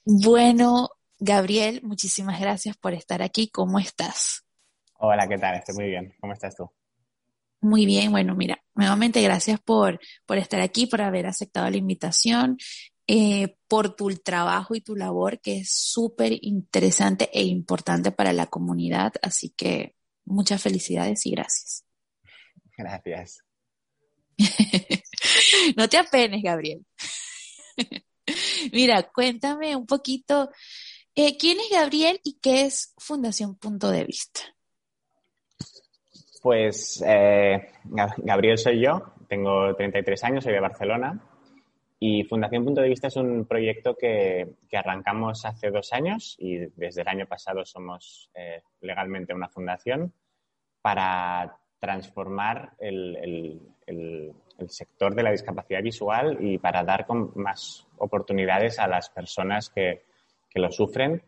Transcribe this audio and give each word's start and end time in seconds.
Bueno, 0.04 0.90
Gabriel, 1.20 1.80
muchísimas 1.84 2.42
gracias 2.42 2.76
por 2.76 2.94
estar 2.94 3.22
aquí. 3.22 3.50
¿Cómo 3.50 3.80
estás? 3.80 4.44
Hola, 4.96 5.26
¿qué 5.30 5.38
tal? 5.38 5.56
Estoy 5.56 5.76
muy 5.76 5.86
bien. 5.86 6.14
¿Cómo 6.20 6.34
estás 6.34 6.54
tú? 6.54 6.70
Muy 7.62 7.86
bien, 7.86 8.12
bueno, 8.12 8.36
mira, 8.36 8.64
nuevamente 8.74 9.22
gracias 9.22 9.60
por, 9.60 10.00
por 10.26 10.38
estar 10.38 10.62
aquí, 10.62 10.88
por 10.88 11.02
haber 11.02 11.28
aceptado 11.28 11.70
la 11.70 11.78
invitación, 11.78 12.58
eh, 13.08 13.58
por 13.68 13.96
tu 13.96 14.10
trabajo 14.18 14.76
y 14.76 14.82
tu 14.82 14.96
labor, 14.96 15.42
que 15.42 15.60
es 15.60 15.72
súper 15.72 16.38
interesante 16.42 17.30
e 17.34 17.44
importante 17.44 18.12
para 18.12 18.34
la 18.34 18.46
comunidad. 18.46 19.14
Así 19.22 19.50
que 19.50 19.96
muchas 20.26 20.62
felicidades 20.62 21.26
y 21.26 21.32
gracias. 21.32 21.86
Gracias. 22.78 23.44
no 25.76 25.90
te 25.90 25.98
apenes, 25.98 26.42
Gabriel. 26.42 26.86
Mira, 28.72 29.04
cuéntame 29.12 29.76
un 29.76 29.86
poquito, 29.86 30.50
eh, 31.16 31.36
¿quién 31.38 31.60
es 31.60 31.70
Gabriel 31.72 32.22
y 32.24 32.40
qué 32.40 32.66
es 32.66 32.94
Fundación 32.98 33.56
Punto 33.56 33.90
de 33.90 34.06
Vista? 34.06 34.42
Pues 36.42 37.04
eh, 37.06 37.70
Gabriel 37.84 38.58
soy 38.58 38.82
yo, 38.82 39.14
tengo 39.28 39.76
33 39.76 40.24
años, 40.24 40.44
soy 40.44 40.54
de 40.54 40.60
Barcelona. 40.60 41.20
Y 42.02 42.24
Fundación 42.24 42.64
Punto 42.64 42.82
de 42.82 42.88
Vista 42.88 43.08
es 43.08 43.18
un 43.18 43.46
proyecto 43.46 43.96
que, 43.96 44.56
arrancamos 44.72 45.46
hace 45.46 45.70
dos 45.70 45.92
años 45.92 46.38
y 46.40 46.58
desde 46.76 47.02
el 47.02 47.10
año 47.10 47.26
pasado 47.26 47.66
somos 47.66 48.30
eh, 48.34 48.62
legalmente 48.82 49.34
una 49.34 49.50
fundación 49.50 50.14
para 50.82 51.58
transformar 51.80 52.72
el, 52.80 53.18
el 54.60 54.70
sector 54.70 55.16
de 55.16 55.24
la 55.24 55.32
discapacidad 55.32 55.82
visual 55.82 56.38
y 56.40 56.58
para 56.58 56.84
dar 56.84 57.06
más 57.36 57.88
oportunidades 57.98 58.80
a 58.80 58.88
las 58.88 59.10
personas 59.10 59.70
que, 59.70 60.04
lo 60.56 60.72
sufren, 60.72 61.22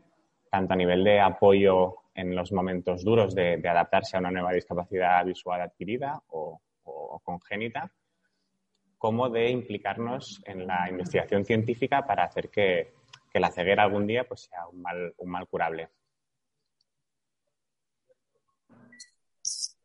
tanto 0.49 0.73
a 0.73 0.75
nivel 0.75 1.05
de 1.05 1.21
apoyo 1.21 2.00
en 2.21 2.35
los 2.35 2.51
momentos 2.51 3.03
duros 3.03 3.35
de, 3.35 3.61
adaptarse 3.67 4.15
a 4.15 4.19
una 4.19 4.31
nueva 4.31 4.53
discapacidad 4.53 5.25
visual 5.25 5.61
adquirida 5.61 6.21
o, 6.27 6.61
congénita, 7.23 7.91
como 8.97 9.29
de 9.29 9.49
implicarnos 9.49 10.41
en 10.45 10.65
la 10.65 10.89
investigación 10.89 11.45
científica 11.45 12.05
para 12.05 12.23
hacer 12.23 12.49
que, 12.49 12.93
la 13.33 13.51
ceguera 13.51 13.83
algún 13.83 14.07
día 14.07 14.27
pues, 14.27 14.41
sea 14.41 14.67
un 14.67 14.81
mal, 14.81 15.13
un 15.17 15.29
mal 15.29 15.47
curable. 15.47 15.89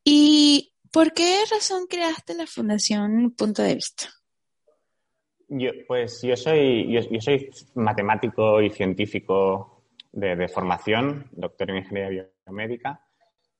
Y 0.02 0.72
¿Por 0.96 1.12
qué 1.12 1.44
razón 1.50 1.86
creaste 1.90 2.34
la 2.34 2.46
Fundación 2.46 3.32
Punto 3.32 3.62
de 3.62 3.74
Vista? 3.74 4.06
Yo, 5.46 5.70
pues 5.86 6.22
yo 6.22 6.34
soy, 6.36 6.90
yo, 6.90 7.20
soy 7.20 7.50
matemático 7.74 8.62
y 8.62 8.70
científico 8.70 9.75
de, 10.16 10.48
formación, 10.48 11.28
doctor 11.32 11.70
en 11.70 11.76
ingeniería 11.76 12.28
biomédica, 12.46 13.00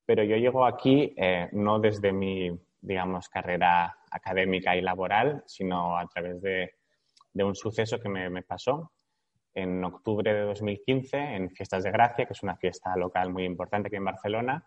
pero 0.04 0.24
yo 0.24 0.36
llego 0.36 0.64
aquí 0.64 1.14
eh, 1.16 1.48
no 1.52 1.78
desde 1.78 2.12
mi, 2.12 2.50
digamos, 2.80 3.28
carrera 3.28 3.98
académica 4.10 4.76
y 4.76 4.80
laboral, 4.80 5.42
sino 5.46 5.98
a 5.98 6.06
través 6.06 6.40
de, 6.40 6.74
un 7.34 7.54
suceso 7.54 8.00
que 8.00 8.08
me, 8.08 8.42
pasó 8.42 8.92
en 9.54 9.84
octubre 9.84 10.32
de 10.32 10.40
2015 10.40 11.18
en 11.18 11.50
Fiestas 11.50 11.84
de 11.84 11.90
Gracia, 11.90 12.24
que 12.24 12.32
es 12.32 12.42
una 12.42 12.56
fiesta 12.56 12.96
local 12.96 13.30
muy 13.30 13.44
importante 13.44 13.88
aquí 13.88 13.96
en 13.96 14.04
Barcelona 14.04 14.66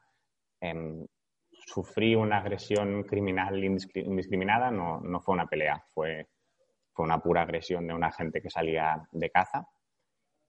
sufrí 1.66 2.16
una 2.16 2.38
agresión 2.38 3.04
criminal 3.04 3.64
indiscriminada, 3.64 4.72
no, 4.72 5.00
no 5.02 5.22
fue 5.22 5.34
una 5.34 5.48
pelea, 5.48 5.84
fue, 5.94 6.28
fue 6.92 7.06
una 7.06 7.20
pura 7.20 7.44
agresión 7.44 7.88
de 7.88 7.94
una 7.94 8.12
gente 8.12 8.42
que 8.42 8.50
salía 8.50 9.08
de 9.12 9.30
caza. 9.30 9.68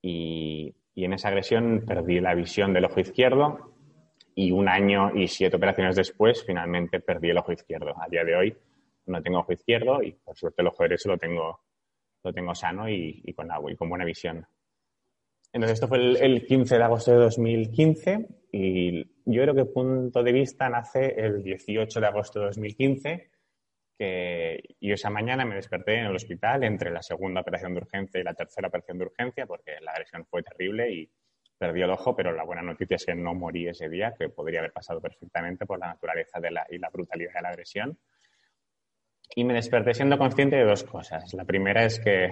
Y, 0.03 0.75
y, 0.95 1.05
en 1.05 1.13
esa 1.13 1.29
agresión 1.29 1.85
perdí 1.87 2.21
la 2.21 2.35
visión 2.35 2.73
del 2.73 2.85
ojo 2.85 3.01
izquierdo 3.01 3.75
y 4.35 4.53
un 4.53 4.69
año 4.69 5.15
y 5.15 5.29
siete 5.29 5.57
operaciones 5.57 5.97
después 5.97 6.45
finalmente 6.45 7.01
perdí 7.01 7.31
el 7.31 7.39
ojo 7.39 7.53
izquierdo. 7.53 7.95
A 8.01 8.09
día 8.09 8.25
de 8.25 8.37
hoy 8.37 8.57
no 9.07 9.23
tengo 9.23 9.41
ojo 9.41 9.53
izquierdo 9.53 10.03
y 10.03 10.13
por 10.13 10.37
suerte 10.37 10.63
el 10.63 10.69
ojo 10.69 10.83
derecho 10.83 11.09
lo 11.09 11.19
tengo, 11.19 11.61
lo 12.23 12.33
tengo 12.33 12.55
sano 12.55 12.89
y, 12.89 13.23
y 13.25 13.33
con, 13.33 13.51
agua 13.51 13.73
y 13.73 13.77
con 13.77 13.89
buena 13.89 14.05
visión. 14.05 14.47
Entonces, 15.53 15.75
esto 15.75 15.89
fue 15.89 15.99
el, 15.99 16.17
el, 16.17 16.47
15 16.47 16.77
de 16.77 16.83
agosto 16.83 17.11
de 17.11 17.19
2015 17.19 18.29
y 18.53 19.05
yo 19.25 19.43
creo 19.43 19.55
que 19.55 19.65
punto 19.65 20.23
de 20.23 20.33
vista 20.33 20.69
nace 20.69 21.15
el 21.19 21.43
18 21.43 22.01
de 22.01 22.07
agosto 22.07 22.39
de 22.39 22.47
2015, 22.47 23.31
que 24.01 24.77
yo 24.81 24.95
esa 24.95 25.11
mañana 25.11 25.45
me 25.45 25.57
desperté 25.57 25.99
en 25.99 26.07
el 26.07 26.17
hospital 26.17 26.65
entre 26.65 26.91
la 26.91 27.03
segunda 27.03 27.43
operación 27.43 27.75
de 27.75 27.83
urgencia 27.83 28.19
y 28.19 28.25
la 28.25 28.33
tercera 28.33 28.69
operación 28.69 28.97
de 28.97 29.05
urgencia, 29.05 29.45
porque 29.45 29.73
la 29.83 29.93
agresión 29.93 30.25
fue 30.25 30.43
terrible 30.43 30.91
y 30.91 31.11
perdí 31.59 31.83
el 31.83 31.91
ojo, 31.91 32.17
pero 32.17 32.33
la 32.33 32.45
buena 32.45 32.63
noticia 32.63 32.95
es 32.95 33.05
que 33.05 33.15
no 33.15 33.35
morí 33.35 33.69
ese 33.69 33.91
día, 33.91 34.15
que 34.19 34.31
podría 34.31 34.61
haber 34.61 34.73
pasado 34.73 35.03
perfectamente 35.03 35.67
por 35.67 35.79
la 35.79 35.89
naturaleza 35.89 36.41
de 36.41 36.51
la, 36.51 36.67
y 36.71 36.79
la 36.79 36.89
brutalidad 36.89 37.35
de 37.35 37.43
la 37.43 37.51
agresión. 37.51 37.99
Y 39.35 39.45
me 39.45 39.53
desperté 39.53 39.93
siendo 39.93 40.17
consciente 40.17 40.57
de 40.57 40.65
dos 40.65 40.83
cosas. 40.83 41.35
La 41.35 41.45
primera 41.45 41.85
es 41.85 42.01
que 42.01 42.31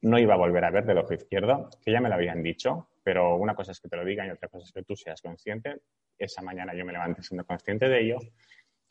no 0.00 0.18
iba 0.18 0.32
a 0.32 0.38
volver 0.38 0.64
a 0.64 0.70
ver 0.70 0.86
del 0.86 0.96
ojo 0.96 1.12
izquierdo, 1.12 1.68
que 1.84 1.92
ya 1.92 2.00
me 2.00 2.08
lo 2.08 2.14
habían 2.14 2.42
dicho, 2.42 2.88
pero 3.02 3.36
una 3.36 3.54
cosa 3.54 3.72
es 3.72 3.80
que 3.80 3.90
te 3.90 3.96
lo 3.98 4.06
digan 4.06 4.28
y 4.28 4.30
otra 4.30 4.48
cosa 4.48 4.64
es 4.64 4.72
que 4.72 4.82
tú 4.82 4.96
seas 4.96 5.20
consciente. 5.20 5.82
Esa 6.16 6.40
mañana 6.40 6.74
yo 6.74 6.86
me 6.86 6.94
levanté 6.94 7.22
siendo 7.22 7.44
consciente 7.44 7.90
de 7.90 8.00
ello. 8.00 8.16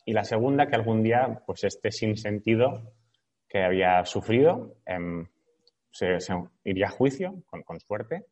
Y 0.06 0.14
la 0.14 0.24
segunda, 0.24 0.68
que 0.68 0.76
algún 0.76 1.02
día, 1.02 1.42
pues 1.46 1.64
este 1.64 1.92
sinsentido 1.92 2.94
que 3.48 3.64
había 3.64 4.04
sufrido 4.06 4.78
em, 4.86 5.28
se, 5.92 6.18
iría 6.64 6.88
a 6.88 6.92
juicio, 6.92 7.44
con, 7.46 7.80
suerte, 7.80 8.26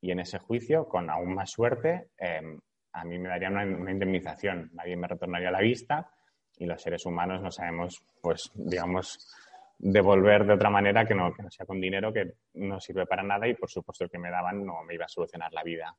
y 0.00 0.10
en 0.10 0.20
ese 0.20 0.38
juicio, 0.38 0.88
con 0.88 1.08
aún 1.08 1.34
más 1.34 1.50
suerte, 1.50 2.10
em, 2.18 2.60
a 2.92 3.04
mí 3.04 3.18
me 3.18 3.28
darían 3.28 3.56
una, 3.56 3.90
indemnización. 3.90 4.70
Nadie 4.74 4.96
me 4.96 5.06
retornaría 5.06 5.50
la 5.50 5.60
vista 5.60 6.10
y 6.58 6.66
los 6.66 6.82
seres 6.82 7.06
humanos 7.06 7.42
no 7.42 7.50
sabemos, 7.50 8.02
pues, 8.20 8.50
digamos, 8.54 9.32
devolver 9.78 10.46
de 10.46 10.54
otra 10.54 10.70
manera 10.70 11.06
que 11.06 11.14
no, 11.14 11.32
que 11.32 11.42
no 11.42 11.50
sea 11.50 11.66
con 11.66 11.80
dinero 11.80 12.12
que 12.12 12.32
no 12.54 12.80
sirve 12.80 13.06
para 13.06 13.22
nada 13.22 13.46
y 13.46 13.54
por 13.54 13.68
supuesto 13.68 14.08
que 14.08 14.18
me 14.18 14.30
daban 14.30 14.64
no 14.64 14.82
me 14.82 14.94
iba 14.94 15.04
a 15.04 15.08
solucionar 15.08 15.52
la 15.52 15.62
vida. 15.62 15.94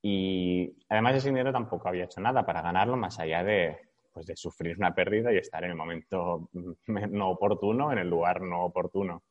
Y 0.00 0.72
además 0.88 1.16
ese 1.16 1.28
dinero 1.28 1.52
tampoco 1.52 1.88
había 1.88 2.04
hecho 2.04 2.20
nada 2.20 2.46
para 2.46 2.62
ganarlo 2.62 2.96
más 2.96 3.18
allá 3.18 3.42
de, 3.42 3.76
pues, 4.12 4.26
de 4.26 4.36
sufrir 4.36 4.76
una 4.76 4.94
pérdida 4.94 5.32
y 5.32 5.38
estar 5.38 5.64
en 5.64 5.70
el 5.70 5.76
momento 5.76 6.50
no 6.86 7.30
oportuno, 7.30 7.92
en 7.92 7.98
el 7.98 8.08
lugar 8.08 8.42
no 8.42 8.64
oportuno. 8.64 9.22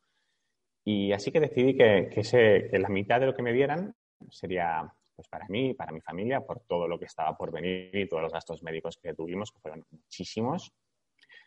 Y 0.83 1.11
así 1.11 1.31
que 1.31 1.39
decidí 1.39 1.77
que, 1.77 2.09
que, 2.11 2.21
ese, 2.21 2.67
que 2.69 2.79
la 2.79 2.89
mitad 2.89 3.19
de 3.19 3.27
lo 3.27 3.35
que 3.35 3.43
me 3.43 3.53
dieran 3.53 3.95
sería 4.29 4.91
pues 5.15 5.27
para 5.27 5.47
mí, 5.49 5.75
para 5.75 5.91
mi 5.91 6.01
familia, 6.01 6.41
por 6.41 6.61
todo 6.61 6.87
lo 6.87 6.97
que 6.97 7.05
estaba 7.05 7.37
por 7.37 7.51
venir 7.51 7.95
y 7.95 8.07
todos 8.07 8.23
los 8.23 8.33
gastos 8.33 8.63
médicos 8.63 8.97
que 8.97 9.13
tuvimos, 9.13 9.51
que 9.51 9.59
fueron 9.59 9.85
muchísimos. 9.91 10.73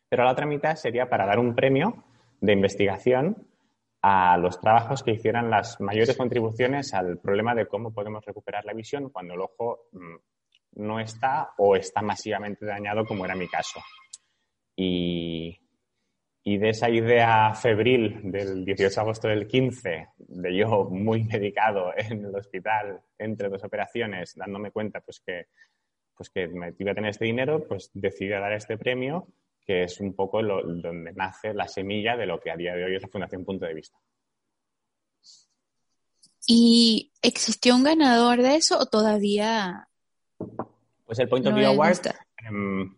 Pero 0.09 0.25
la 0.25 0.31
otra 0.31 0.47
mitad 0.47 0.77
sería 0.77 1.09
para 1.09 1.27
dar 1.27 1.41
un 1.41 1.57
premio 1.57 2.05
de 2.41 2.53
investigación 2.53 3.49
a 4.03 4.37
los 4.37 4.61
trabajos 4.61 5.03
que 5.03 5.13
hicieran 5.13 5.51
las 5.51 5.81
mayores 5.81 6.17
contribuciones 6.17 6.95
al 6.95 7.19
problema 7.19 7.55
de 7.55 7.67
cómo 7.67 7.93
podemos 7.93 8.25
recuperar 8.25 8.65
la 8.65 8.75
visión 8.75 9.11
cuando 9.11 9.35
el 9.35 9.41
ojo 9.41 9.89
mm, 9.93 10.15
no 10.77 11.01
está 11.01 11.55
o 11.59 11.77
está 11.77 12.03
masivamente 12.03 12.67
dañado, 12.67 13.05
como 13.05 13.25
era 13.25 13.35
mi 13.35 13.49
caso. 13.49 13.81
Y, 14.77 15.61
de 16.45 16.69
esa 16.69 16.91
idea 16.91 17.55
febril 17.55 18.21
del 18.31 18.65
18 18.65 18.95
de 18.95 19.01
agosto 19.01 19.29
del 19.29 19.47
15, 19.47 20.09
de 20.19 20.57
yo 20.57 20.85
muy 20.85 21.25
medicado 21.25 21.93
en 21.97 22.25
el 22.25 22.35
hospital 22.35 23.01
entre 23.19 23.49
dos 23.49 23.65
operaciones, 23.65 24.35
dándome 24.37 24.71
cuenta 24.71 25.01
pues 25.01 25.21
que, 25.21 25.47
pues 26.15 26.29
que 26.29 26.49
me 26.49 26.75
iba 26.79 26.93
a 26.93 26.95
tener 26.95 27.11
este 27.11 27.25
dinero, 27.25 27.67
pues 27.67 27.91
decidí 27.95 28.29
dar 28.29 28.53
este 28.53 28.77
premio 28.77 29.27
que 29.65 29.85
es 29.85 30.01
un 30.01 30.15
poco 30.15 30.43
donde 30.43 31.13
nace 31.13 31.55
la 31.55 31.67
semilla 31.67 32.17
de 32.17 32.27
lo 32.27 32.41
que 32.41 32.51
a 32.51 32.57
día 32.57 32.75
de 32.75 32.85
hoy 32.85 32.97
es 32.97 33.03
la 33.03 33.09
Fundación 33.09 33.45
Punto 33.45 33.65
de 33.65 33.75
Vista. 33.75 33.99
¿Y 36.47 37.13
existió 37.23 37.75
un 37.75 37.85
ganador 37.85 38.43
de 38.43 38.57
eso 38.57 38.79
o 38.79 38.87
todavía? 38.87 39.89
Pues 41.05 41.19
el 41.19 41.29
Point 41.29 41.47
of 41.47 41.55
View 41.55 41.67
Award 41.67 41.99
em, 42.49 42.95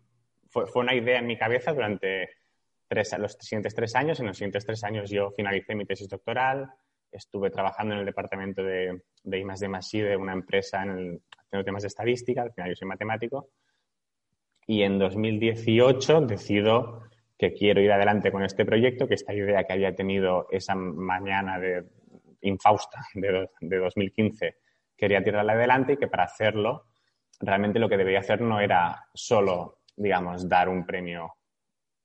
fue, 0.49 0.65
una 0.75 0.95
idea 0.95 1.19
en 1.19 1.27
mi 1.27 1.37
cabeza 1.37 1.73
durante 1.73 2.29
los 2.89 3.37
siguientes 3.39 3.75
tres 3.75 3.95
años. 3.95 4.19
En 4.19 4.27
los 4.27 4.37
siguientes 4.37 4.65
tres 4.65 4.83
años 4.83 5.09
yo 5.09 5.31
finalicé 5.31 5.75
mi 5.75 5.85
tesis 5.85 6.07
doctoral, 6.07 6.69
estuve 7.11 7.49
trabajando 7.49 7.93
en 7.93 8.01
el 8.01 8.05
departamento 8.05 8.63
de, 8.63 9.01
de 9.23 9.39
I+D+I 9.39 10.01
de 10.01 10.15
una 10.15 10.33
empresa 10.33 10.83
en 10.83 10.89
el, 10.89 11.21
haciendo 11.37 11.65
temas 11.65 11.83
de 11.83 11.87
estadística, 11.87 12.41
al 12.41 12.53
final 12.53 12.69
yo 12.71 12.75
soy 12.75 12.87
matemático, 12.87 13.49
y 14.65 14.83
en 14.83 14.99
2018 14.99 16.21
decido 16.21 17.03
que 17.37 17.53
quiero 17.53 17.81
ir 17.81 17.91
adelante 17.91 18.31
con 18.31 18.43
este 18.43 18.65
proyecto, 18.65 19.07
que 19.07 19.13
esta 19.13 19.33
idea 19.33 19.63
que 19.63 19.73
había 19.73 19.95
tenido 19.95 20.47
esa 20.51 20.75
mañana 20.75 21.59
de 21.59 21.85
infausta 22.41 22.99
de, 23.13 23.47
2015 23.77 24.57
quería 24.95 25.23
tirarla 25.23 25.53
adelante 25.53 25.93
y 25.93 25.97
que 25.97 26.07
para 26.07 26.23
hacerlo 26.23 26.85
realmente 27.39 27.79
lo 27.79 27.89
que 27.89 27.97
debía 27.97 28.19
hacer 28.19 28.41
no 28.41 28.59
era 28.59 29.05
solo, 29.13 29.81
digamos, 29.95 30.47
dar 30.47 30.69
un 30.69 30.85
premio, 30.85 31.35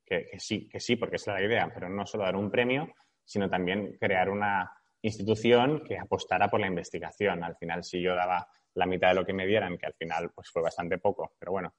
que, 0.04 0.28
sí, 0.38 0.68
que 0.68 0.80
sí, 0.80 0.96
porque 0.96 1.16
es 1.16 1.26
la 1.26 1.42
idea, 1.42 1.70
pero 1.72 1.88
no 1.88 2.06
solo 2.06 2.24
dar 2.24 2.36
un 2.36 2.50
premio, 2.50 2.92
sino 3.24 3.48
también 3.48 3.96
crear 3.98 4.28
una 4.28 4.70
institución 5.00 5.82
que 5.84 5.98
apostara 5.98 6.48
por 6.48 6.60
la 6.60 6.66
investigación. 6.66 7.42
Al 7.42 7.56
final, 7.56 7.82
si 7.82 8.00
yo 8.00 8.14
daba 8.14 8.46
la 8.74 8.86
mitad 8.86 9.08
de 9.08 9.14
lo 9.14 9.24
que 9.24 9.32
me 9.32 9.46
dieran, 9.46 9.78
que 9.78 9.86
al 9.86 9.94
final 9.94 10.30
pues 10.34 10.50
fue 10.50 10.62
bastante 10.62 10.98
poco, 10.98 11.32
pero 11.38 11.52
bueno, 11.52 11.74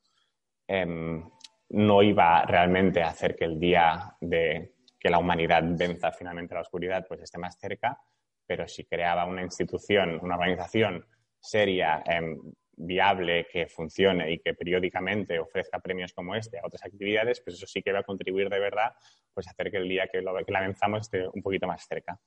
Em, 0.67 1.23
no 1.69 2.01
iba 2.01 2.45
realmente 2.45 3.01
a 3.01 3.09
hacer 3.09 3.35
que 3.35 3.45
el 3.45 3.59
día 3.59 4.15
de 4.21 4.75
que 4.99 5.09
la 5.09 5.17
humanidad 5.17 5.63
venza 5.65 6.11
finalmente 6.11 6.53
la 6.53 6.61
oscuridad 6.61 7.05
pues 7.07 7.21
esté 7.21 7.37
más 7.37 7.57
cerca, 7.59 7.97
pero 8.45 8.67
si 8.67 8.85
creaba 8.85 9.25
una 9.25 9.41
institución, 9.41 10.19
una 10.21 10.35
organización 10.35 11.05
seria, 11.39 12.01
em, 12.05 12.39
viable, 12.75 13.47
que 13.51 13.67
funcione 13.67 14.31
y 14.31 14.39
que 14.39 14.53
periódicamente 14.53 15.39
ofrezca 15.39 15.79
premios 15.79 16.13
como 16.13 16.35
este 16.35 16.59
a 16.59 16.65
otras 16.65 16.83
actividades, 16.85 17.41
pues 17.41 17.57
eso 17.57 17.67
sí 17.67 17.81
que 17.81 17.91
va 17.91 17.99
a 17.99 18.03
contribuir 18.03 18.49
de 18.49 18.59
verdad 18.59 18.93
pues 19.33 19.47
a 19.47 19.51
hacer 19.51 19.71
que 19.71 19.77
el 19.77 19.87
día 19.87 20.07
que, 20.11 20.21
lo, 20.21 20.35
que 20.45 20.51
la 20.51 20.61
venzamos 20.61 21.01
esté 21.01 21.27
un 21.27 21.41
poquito 21.41 21.67
más 21.67 21.85
cerca. 21.87 22.19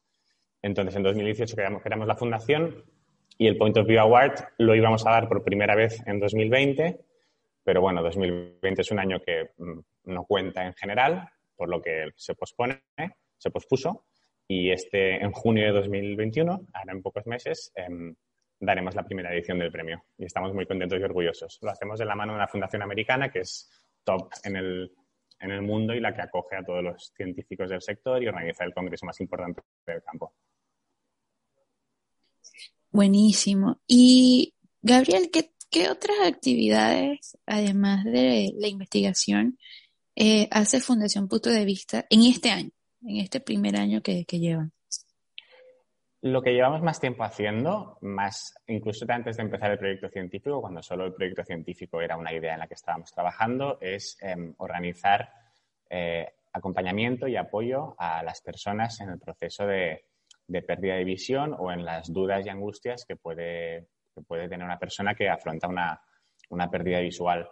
Entonces, 0.62 0.96
en 0.96 1.02
2018 1.02 1.54
creamos, 1.54 1.82
creamos 1.82 2.08
la 2.08 2.16
fundación 2.16 2.84
y 3.38 3.46
el 3.46 3.56
Point 3.56 3.76
of 3.76 3.86
View 3.86 4.00
Award 4.00 4.34
lo 4.58 4.74
íbamos 4.74 5.06
a 5.06 5.10
dar 5.10 5.28
por 5.28 5.44
primera 5.44 5.74
vez 5.74 6.02
en 6.06 6.18
2020 6.18 7.06
pero 7.66 7.80
bueno, 7.80 8.00
2020 8.00 8.80
es 8.80 8.90
un 8.92 9.00
año 9.00 9.20
que 9.20 9.50
mm, 9.58 9.80
no 10.04 10.24
cuenta 10.24 10.64
en 10.64 10.72
general, 10.74 11.28
por 11.56 11.68
lo 11.68 11.82
que 11.82 12.12
se 12.14 12.36
pospone, 12.36 12.84
se 13.36 13.50
pospuso. 13.50 14.04
Y 14.46 14.70
este, 14.70 15.16
en 15.16 15.32
junio 15.32 15.64
de 15.64 15.72
2021, 15.72 16.60
ahora 16.72 16.92
en 16.92 17.02
pocos 17.02 17.26
meses, 17.26 17.72
em, 17.74 18.14
daremos 18.58 18.94
la 18.94 19.04
primera 19.04 19.32
edición 19.32 19.58
del 19.58 19.72
premio. 19.72 20.04
Y 20.18 20.24
estamos 20.24 20.54
muy 20.54 20.66
contentos 20.66 20.98
y 20.98 21.02
orgullosos. 21.02 21.58
Lo 21.62 21.70
hacemos 21.70 21.98
de 21.98 22.04
la 22.04 22.14
mano 22.14 22.32
de 22.32 22.36
una 22.36 22.48
fundación 22.48 22.82
americana 22.82 23.30
que 23.30 23.40
es 23.40 23.70
top 24.04 24.30
en 24.44 24.56
el, 24.56 24.92
en 25.40 25.50
el 25.50 25.62
mundo 25.62 25.94
y 25.94 26.00
la 26.00 26.14
que 26.14 26.22
acoge 26.22 26.56
a 26.56 26.64
todos 26.64 26.82
los 26.82 27.12
científicos 27.16 27.70
del 27.70 27.82
sector 27.82 28.22
y 28.22 28.28
organiza 28.28 28.64
el 28.64 28.74
congreso 28.74 29.06
más 29.06 29.20
importante 29.20 29.62
del 29.86 30.02
campo. 30.02 30.34
Buenísimo. 32.90 33.80
Y 33.86 34.54
Gabriel, 34.80 35.30
¿qué 35.32 35.50
¿Qué 35.70 35.90
otras 35.90 36.16
actividades, 36.24 37.36
además 37.44 38.04
de 38.04 38.52
la 38.56 38.68
investigación, 38.68 39.58
eh, 40.14 40.48
hace 40.50 40.80
Fundación 40.80 41.28
Punto 41.28 41.50
de 41.50 41.64
Vista 41.64 42.06
en 42.08 42.22
este 42.22 42.50
año, 42.50 42.70
en 43.02 43.16
este 43.16 43.40
primer 43.40 43.76
año 43.76 44.00
que, 44.00 44.24
llevan? 44.24 44.72
Lo 46.26 46.42
que 46.42 46.52
llevamos 46.52 46.82
más 46.82 46.98
tiempo 46.98 47.22
haciendo, 47.22 47.98
más 48.00 48.52
incluso 48.66 49.06
antes 49.08 49.36
de 49.36 49.44
empezar 49.44 49.70
el 49.70 49.78
proyecto 49.78 50.08
científico, 50.08 50.60
cuando 50.60 50.82
solo 50.82 51.04
el 51.04 51.14
proyecto 51.14 51.44
científico 51.44 52.00
era 52.00 52.16
una 52.16 52.32
idea 52.32 52.54
en 52.54 52.58
la 52.58 52.66
que 52.66 52.74
estábamos 52.74 53.12
trabajando, 53.12 53.78
es 53.80 54.18
em, 54.20 54.52
organizar 54.58 55.30
eh, 55.88 56.26
acompañamiento 56.52 57.28
y 57.28 57.36
apoyo 57.36 57.94
a 57.96 58.24
las 58.24 58.40
personas 58.40 59.00
en 59.00 59.10
el 59.10 59.20
proceso 59.20 59.68
de, 59.68 60.06
de 60.48 60.62
pérdida 60.62 60.96
de 60.96 61.04
visión 61.04 61.54
o 61.56 61.70
en 61.70 61.84
las 61.84 62.12
dudas 62.12 62.44
y 62.44 62.48
angustias 62.48 63.04
que 63.06 63.14
puede 63.14 63.86
que 64.12 64.22
puede 64.22 64.48
tener 64.48 64.66
una 64.66 64.80
persona 64.80 65.14
que 65.14 65.28
afronta 65.28 65.68
una, 65.68 66.00
una 66.48 66.68
pérdida 66.68 66.98
visual. 66.98 67.48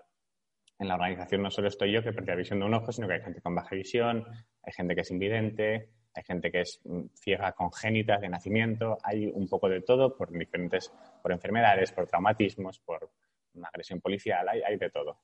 En 0.81 0.89
la 0.89 0.97
organización 0.97 1.43
no 1.43 1.51
solo 1.53 1.69
estoy 1.69 1.93
yo 1.93 2.03
que 2.03 2.11
pierde 2.11 2.33
la 2.33 2.39
visión 2.39 2.59
de 2.59 2.67
un 2.67 2.75
ojo, 2.75 2.91
sino 2.91 3.07
que 3.07 3.15
hay 3.15 3.23
gente 3.23 3.41
con 3.41 3.55
baja 3.55 3.77
visión, 3.77 4.27
hay 4.65 4.73
gente 4.73 4.97
que 4.97 5.03
es 5.03 5.11
invidente, 5.13 5.91
hay 6.15 6.23
gente 6.23 6.51
que 6.51 6.61
es 6.61 6.81
mm, 6.85 7.07
ciega 7.15 7.53
congénita 7.53 8.19
de 8.19 8.29
nacimiento, 8.29 8.99
hay 9.03 9.27
un 9.27 9.49
poco 9.49 9.69
de 9.69 9.83
todo 9.83 10.17
por 10.17 10.31
diferentes, 10.31 10.93
por 11.23 11.33
enfermedades, 11.33 11.93
por 11.93 12.07
traumatismos, 12.07 12.79
por 12.81 13.11
una 13.55 13.69
agresión 13.69 14.01
policial, 14.01 14.49
hay, 14.49 14.63
hay 14.63 14.77
de 14.77 14.91
todo. 14.91 15.19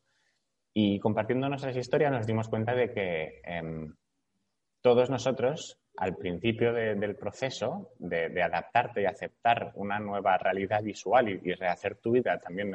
Y 0.73 1.01
compartiendo 1.01 1.49
nuestras 1.49 1.77
historias 1.77 2.13
nos 2.13 2.27
dimos 2.27 2.49
cuenta 2.49 2.75
de 2.75 2.93
que 2.93 3.41
em, 3.45 3.95
todos 4.81 5.11
nosotros 5.11 5.81
al 5.97 6.17
principio 6.17 6.73
del 6.73 7.17
proceso 7.17 7.93
de, 7.99 8.43
adaptarte 8.43 9.03
y 9.03 9.07
aceptar 9.07 9.73
una 9.75 9.99
nueva 9.99 10.39
realidad 10.39 10.83
visual 10.83 11.29
y, 11.29 11.55
rehacer 11.55 11.97
tu 11.97 12.13
vida 12.13 12.39
también 12.39 12.73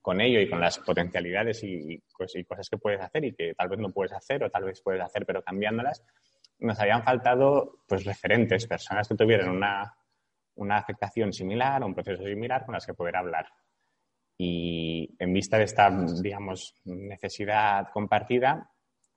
con, 0.00 0.20
ello 0.20 0.40
y 0.40 0.48
con 0.48 0.60
las 0.60 0.78
potencialidades 0.78 1.62
y, 1.62 2.02
cosas 2.12 2.68
que 2.68 2.78
puedes 2.78 3.00
hacer 3.00 3.24
y 3.24 3.34
que 3.34 3.54
tal 3.54 3.68
vez 3.68 3.78
no 3.78 3.90
puedes 3.90 4.12
hacer 4.12 4.42
o 4.42 4.50
tal 4.50 4.64
vez 4.64 4.80
puedes 4.82 5.02
hacer 5.02 5.24
pero 5.26 5.42
cambiándolas, 5.42 6.02
nos 6.62 6.80
habían 6.80 7.02
faltado 7.02 7.80
pues 7.86 8.04
referentes, 8.04 8.66
personas 8.66 9.08
que 9.08 9.14
tuvieran 9.14 9.50
una, 9.50 9.94
una 10.56 10.76
afectación 10.78 11.32
similar 11.32 11.82
o 11.82 11.86
un 11.86 11.94
proceso 11.94 12.24
similar 12.24 12.64
con 12.64 12.74
las 12.74 12.86
que 12.86 12.94
poder 12.94 13.16
hablar. 13.16 13.46
Y 14.38 15.14
en 15.18 15.32
vista 15.32 15.58
de 15.58 15.64
esta, 15.64 15.90
digamos, 16.22 16.74
necesidad 16.84 17.88
compartida, 17.92 18.72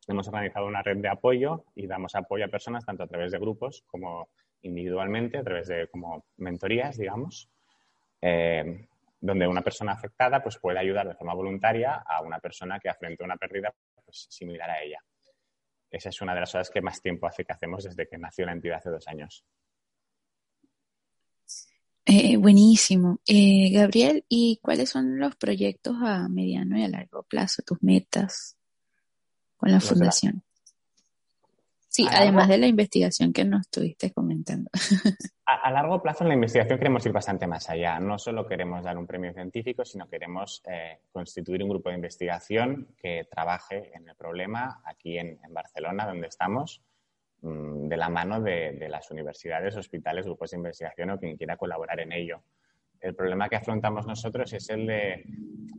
Hemos 0.07 0.27
organizado 0.27 0.67
una 0.67 0.83
red 0.83 0.97
de 0.97 1.09
apoyo 1.09 1.65
y 1.73 1.87
damos 1.87 2.13
apoyo 2.15 2.45
a 2.45 2.49
personas 2.49 2.85
tanto 2.85 3.03
a 3.03 3.07
través 3.07 3.31
de 3.31 3.39
grupos 3.39 3.83
como 3.87 4.29
individualmente, 4.61 5.39
a 5.39 5.43
través 5.43 5.67
de 5.67 5.87
como 5.87 6.25
mentorías, 6.37 6.97
digamos, 6.97 7.49
eh, 8.21 8.87
donde 9.19 9.47
una 9.47 9.63
persona 9.63 9.93
afectada 9.93 10.43
pues, 10.43 10.57
puede 10.57 10.77
ayudar 10.77 11.07
de 11.07 11.15
forma 11.15 11.33
voluntaria 11.33 12.03
a 12.05 12.21
una 12.21 12.39
persona 12.39 12.79
que 12.79 12.89
afronta 12.89 13.23
una 13.23 13.37
pérdida 13.37 13.73
pues, 14.03 14.27
similar 14.29 14.69
a 14.69 14.81
ella. 14.83 14.99
Esa 15.95 16.09
es 16.09 16.21
una 16.21 16.33
de 16.33 16.41
las 16.41 16.51
cosas 16.51 16.69
que 16.69 16.81
más 16.81 17.01
tiempo 17.01 17.25
hace 17.25 17.45
que 17.45 17.53
hacemos 17.53 17.83
desde 17.83 18.07
que 18.07 18.17
nació 18.17 18.45
la 18.45 18.51
entidad 18.51 18.77
hace 18.77 18.89
dos 18.89 19.07
años. 19.07 19.45
Eh, 22.05 22.37
buenísimo. 22.37 23.19
Eh, 23.25 23.71
Gabriel, 23.71 24.25
¿y 24.27 24.59
cuáles 24.61 24.89
son 24.89 25.17
los 25.17 25.35
proyectos 25.37 25.95
a 26.01 26.27
mediano 26.27 26.77
y 26.77 26.83
a 26.83 26.87
largo 26.87 27.23
plazo, 27.23 27.63
tus 27.63 27.81
metas? 27.81 28.55
con 29.57 29.71
la 29.71 29.79
fundación. 29.79 30.43
Sí, 31.95 32.05
además 32.11 32.49
de 32.49 32.57
la 32.57 32.67
investigación 32.67 33.31
que 33.31 33.45
nos 33.45 33.61
estuviste 33.61 34.11
comentando. 34.11 34.69
A, 35.45 35.71
largo 35.71 36.01
plazo 36.01 36.25
en 36.25 36.27
la 36.27 36.33
investigación 36.33 36.77
queremos 36.77 37.05
ir 37.05 37.13
bastante 37.13 37.47
más 37.47 37.69
allá. 37.69 37.97
No 38.01 38.17
solo 38.17 38.45
queremos 38.45 38.83
dar 38.83 38.97
un 38.97 39.07
premio 39.07 39.31
científico, 39.31 39.85
sino 39.85 40.09
queremos 40.09 40.61
eh, 40.65 40.99
constituir 41.13 41.63
un 41.63 41.69
grupo 41.69 41.87
de 41.87 41.95
investigación 41.95 42.89
que 42.97 43.25
trabaje 43.31 43.95
en 43.95 44.09
el 44.09 44.15
problema 44.17 44.81
aquí 44.83 45.17
en, 45.17 45.39
Barcelona, 45.51 46.05
donde 46.05 46.27
estamos, 46.27 46.81
mm, 47.41 47.87
de 47.87 47.95
la 47.95 48.09
mano 48.09 48.41
de, 48.41 48.73
de, 48.73 48.89
las 48.89 49.09
universidades, 49.11 49.77
hospitales, 49.77 50.25
grupos 50.25 50.51
de 50.51 50.57
investigación 50.57 51.11
o 51.11 51.17
quien 51.17 51.37
quiera 51.37 51.55
colaborar 51.55 52.01
en 52.01 52.11
ello. 52.11 52.41
El 52.99 53.15
problema 53.15 53.47
que 53.47 53.55
afrontamos 53.55 54.05
nosotros 54.05 54.51
es 54.51 54.69
el 54.69 54.85
de 54.85 55.23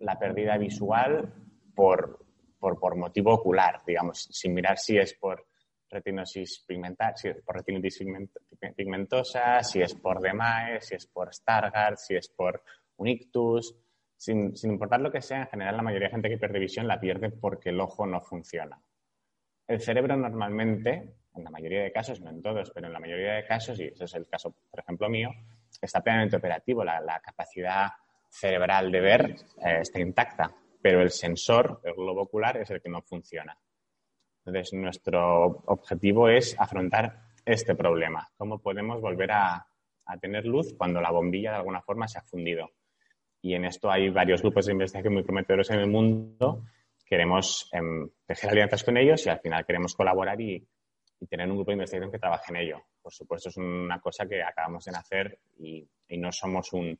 la 0.00 0.18
pérdida 0.18 0.56
visual 0.56 1.34
por 1.74 2.26
por, 2.74 2.96
motivo 2.96 3.34
ocular, 3.34 3.82
digamos, 3.86 4.28
sin 4.30 4.54
mirar 4.54 4.78
si 4.78 4.98
es 4.98 5.14
por 5.14 5.46
retinosis 5.90 6.64
si 7.16 7.28
es 7.28 7.42
por 7.44 7.56
retinitis 7.56 8.04
pigmentosa, 8.76 9.62
si 9.62 9.80
es 9.80 9.94
por 9.94 10.20
DMAE, 10.20 10.80
si 10.80 10.94
es 10.94 11.06
por 11.06 11.32
Stargardt, 11.32 11.98
si 11.98 12.16
es 12.16 12.28
por 12.28 12.62
un 12.96 13.08
ictus, 13.08 13.74
sin, 14.16 14.52
importar 14.64 15.00
lo 15.00 15.10
que 15.10 15.20
sea, 15.20 15.42
en 15.42 15.48
general 15.48 15.76
la 15.76 15.82
mayoría 15.82 16.08
de 16.08 16.12
gente 16.12 16.28
que 16.28 16.38
pierde 16.38 16.58
visión 16.58 16.88
la 16.88 17.00
pierde 17.00 17.30
porque 17.30 17.70
el 17.70 17.80
ojo 17.80 18.06
no 18.06 18.20
funciona. 18.20 18.80
El 19.66 19.80
cerebro 19.80 20.16
normalmente, 20.16 21.16
en 21.34 21.44
la 21.44 21.50
mayoría 21.50 21.82
de 21.82 21.92
casos, 21.92 22.20
no 22.20 22.30
en 22.30 22.40
todos, 22.40 22.70
pero 22.70 22.86
en 22.86 22.92
la 22.92 23.00
mayoría 23.00 23.34
de 23.34 23.44
casos, 23.44 23.78
y 23.80 23.84
ese 23.84 24.04
es 24.04 24.14
el 24.14 24.26
caso, 24.28 24.54
por 24.70 24.80
ejemplo, 24.80 25.08
mío, 25.08 25.30
está 25.80 26.00
plenamente 26.02 26.36
operativo. 26.36 26.84
La, 26.84 27.20
capacidad 27.20 27.88
cerebral 28.28 28.90
de 28.90 29.00
ver 29.00 29.36
eh, 29.64 29.80
está 29.80 30.00
intacta, 30.00 30.54
pero 30.80 31.02
el 31.02 31.10
sensor, 31.10 31.80
el 31.84 31.94
globo 31.94 32.22
ocular, 32.22 32.56
es 32.58 32.70
el 32.70 32.80
que 32.80 32.88
no 32.88 33.02
funciona. 33.02 33.56
Entonces, 34.46 34.74
nuestro 34.74 35.64
objetivo 35.66 36.28
es 36.28 36.54
afrontar 36.58 37.18
este 37.44 37.74
problema. 37.74 38.28
¿Cómo 38.36 38.60
podemos 38.60 39.00
volver 39.00 39.32
a, 39.32 39.66
tener 40.20 40.46
luz 40.46 40.72
cuando 40.78 41.00
la 41.00 41.10
bombilla 41.10 41.50
de 41.50 41.56
alguna 41.56 41.82
forma 41.82 42.06
se 42.06 42.18
ha 42.18 42.22
fundido? 42.22 42.70
Y 43.42 43.54
en 43.54 43.64
esto 43.64 43.90
hay 43.90 44.08
varios 44.08 44.42
grupos 44.42 44.66
de 44.66 44.72
investigación 44.72 45.14
muy 45.14 45.24
prometedores 45.24 45.68
en 45.70 45.80
el 45.80 45.88
mundo. 45.88 46.62
Queremos 47.04 47.68
em, 47.72 48.08
tejer 48.24 48.50
alianzas 48.50 48.84
con 48.84 48.96
ellos 48.96 49.26
y 49.26 49.30
al 49.30 49.40
final 49.40 49.66
queremos 49.66 49.96
colaborar 49.96 50.40
y, 50.40 50.64
tener 51.28 51.48
un 51.48 51.56
grupo 51.56 51.70
de 51.70 51.76
investigación 51.76 52.12
que 52.12 52.18
trabaje 52.18 52.52
en 52.52 52.56
ello. 52.56 52.82
Por 53.02 53.12
supuesto, 53.12 53.48
es 53.48 53.56
una 53.56 54.00
cosa 54.00 54.26
que 54.26 54.42
acabamos 54.42 54.84
de 54.84 54.92
nacer 54.92 55.40
y, 55.58 55.88
no 56.18 56.30
somos 56.30 56.72
un, 56.72 56.96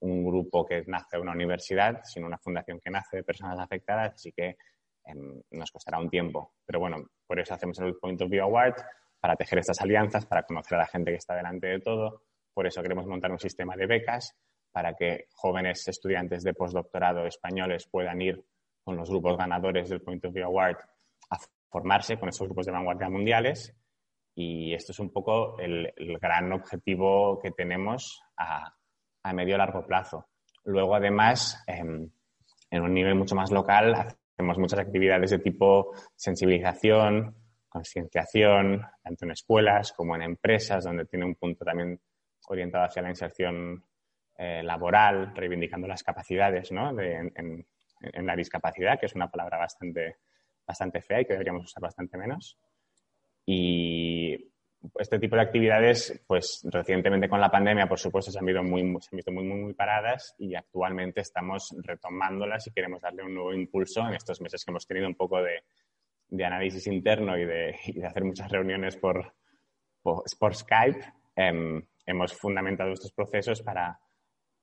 un, 0.00 0.24
grupo 0.24 0.66
que 0.66 0.82
nace 0.88 1.18
de 1.18 1.22
una 1.22 1.32
universidad, 1.32 2.00
sino 2.02 2.26
una 2.26 2.38
fundación 2.38 2.80
que 2.80 2.90
nace 2.90 3.18
de 3.18 3.22
personas 3.22 3.60
afectadas, 3.60 4.14
así 4.14 4.32
que 4.32 4.56
nos 5.50 5.70
costará 5.70 5.98
un 5.98 6.10
tiempo. 6.10 6.54
Pero 6.66 6.80
bueno, 6.80 7.04
por 7.26 7.38
eso 7.40 7.54
hacemos 7.54 7.78
el 7.80 7.96
Point 7.96 8.22
of 8.22 8.30
View 8.30 8.42
Award, 8.42 8.74
para 9.20 9.36
tejer 9.36 9.58
estas 9.58 9.80
alianzas, 9.80 10.26
para 10.26 10.42
conocer 10.44 10.76
a 10.76 10.82
la 10.82 10.86
gente 10.86 11.10
que 11.10 11.18
está 11.18 11.34
delante 11.34 11.66
de 11.66 11.80
todo. 11.80 12.22
Por 12.54 12.66
eso 12.66 12.82
queremos 12.82 13.06
montar 13.06 13.30
un 13.30 13.38
sistema 13.38 13.76
de 13.76 13.86
becas 13.86 14.36
para 14.72 14.94
que 14.94 15.26
jóvenes 15.34 15.86
estudiantes 15.88 16.42
de 16.42 16.54
postdoctorado 16.54 17.26
españoles 17.26 17.86
puedan 17.90 18.20
ir 18.22 18.44
con 18.82 18.96
los 18.96 19.10
grupos 19.10 19.36
ganadores 19.36 19.88
del 19.88 20.00
Point 20.00 20.24
of 20.24 20.32
View 20.32 20.46
Award 20.46 20.78
a 21.30 21.38
formarse 21.70 22.18
con 22.18 22.28
esos 22.28 22.46
grupos 22.46 22.66
de 22.66 22.72
vanguardia 22.72 23.10
mundiales. 23.10 23.76
Y 24.34 24.72
esto 24.72 24.92
es 24.92 24.98
un 24.98 25.12
poco 25.12 25.58
el, 25.58 25.92
gran 26.20 26.52
objetivo 26.52 27.38
que 27.40 27.50
tenemos 27.50 28.22
a, 28.36 28.74
a 29.22 29.32
medio 29.32 29.58
largo 29.58 29.84
plazo. 29.86 30.28
Luego, 30.64 30.94
además, 30.94 31.62
em, 31.66 32.10
en 32.70 32.82
un 32.82 32.94
nivel 32.94 33.16
mucho 33.16 33.34
más 33.34 33.50
local, 33.50 34.16
Hacemos 34.40 34.56
muchas 34.56 34.78
actividades 34.78 35.32
de 35.32 35.38
tipo 35.40 35.92
sensibilización, 36.16 37.36
concienciación, 37.68 38.80
tanto 39.02 39.26
en 39.26 39.32
escuelas 39.32 39.92
como 39.92 40.16
en 40.16 40.22
empresas, 40.22 40.82
donde 40.82 41.04
tiene 41.04 41.26
un 41.26 41.34
punto 41.34 41.62
también 41.62 42.00
orientado 42.48 42.84
hacia 42.86 43.02
la 43.02 43.10
inserción 43.10 43.84
eh, 44.38 44.62
laboral, 44.62 45.36
reivindicando 45.36 45.86
las 45.86 46.02
capacidades 46.02 46.72
¿no? 46.72 46.94
de, 46.94 47.16
en, 47.34 48.26
la 48.26 48.34
discapacidad, 48.34 48.98
que 48.98 49.04
es 49.04 49.14
una 49.14 49.30
palabra 49.30 49.58
bastante, 49.58 50.16
bastante 50.66 51.02
fea 51.02 51.20
y 51.20 51.26
que 51.26 51.34
deberíamos 51.34 51.64
usar 51.64 51.82
bastante 51.82 52.16
menos. 52.16 52.58
Y 53.44 54.09
este 54.98 55.18
tipo 55.18 55.36
de 55.36 55.42
actividades, 55.42 56.22
pues 56.26 56.66
recientemente 56.70 57.28
con 57.28 57.40
la 57.40 57.50
pandemia, 57.50 57.86
por 57.86 57.98
supuesto, 57.98 58.30
se 58.30 58.38
han, 58.38 58.46
visto 58.46 58.62
muy, 58.62 58.80
se 59.00 59.08
han 59.12 59.16
visto 59.16 59.32
muy, 59.32 59.44
muy, 59.44 59.60
muy 59.60 59.74
paradas 59.74 60.34
y 60.38 60.54
actualmente 60.54 61.20
estamos 61.20 61.74
retomándolas 61.82 62.66
y 62.66 62.72
queremos 62.72 63.00
darle 63.00 63.22
un 63.22 63.34
nuevo 63.34 63.52
impulso 63.52 64.06
en 64.06 64.14
estos 64.14 64.40
meses 64.40 64.64
que 64.64 64.70
hemos 64.70 64.86
tenido 64.86 65.06
un 65.06 65.14
poco 65.14 65.42
de, 65.42 65.62
de 66.28 66.44
análisis 66.44 66.86
interno 66.86 67.36
y 67.36 67.44
de, 67.44 67.76
y 67.86 68.00
de, 68.00 68.06
hacer 68.06 68.24
muchas 68.24 68.50
reuniones 68.50 68.96
por, 68.96 69.34
por, 70.02 70.54
Skype. 70.54 71.00
Em, 71.36 71.82
hemos 72.06 72.32
fundamentado 72.34 72.92
estos 72.92 73.12
procesos 73.12 73.62
para, 73.62 73.98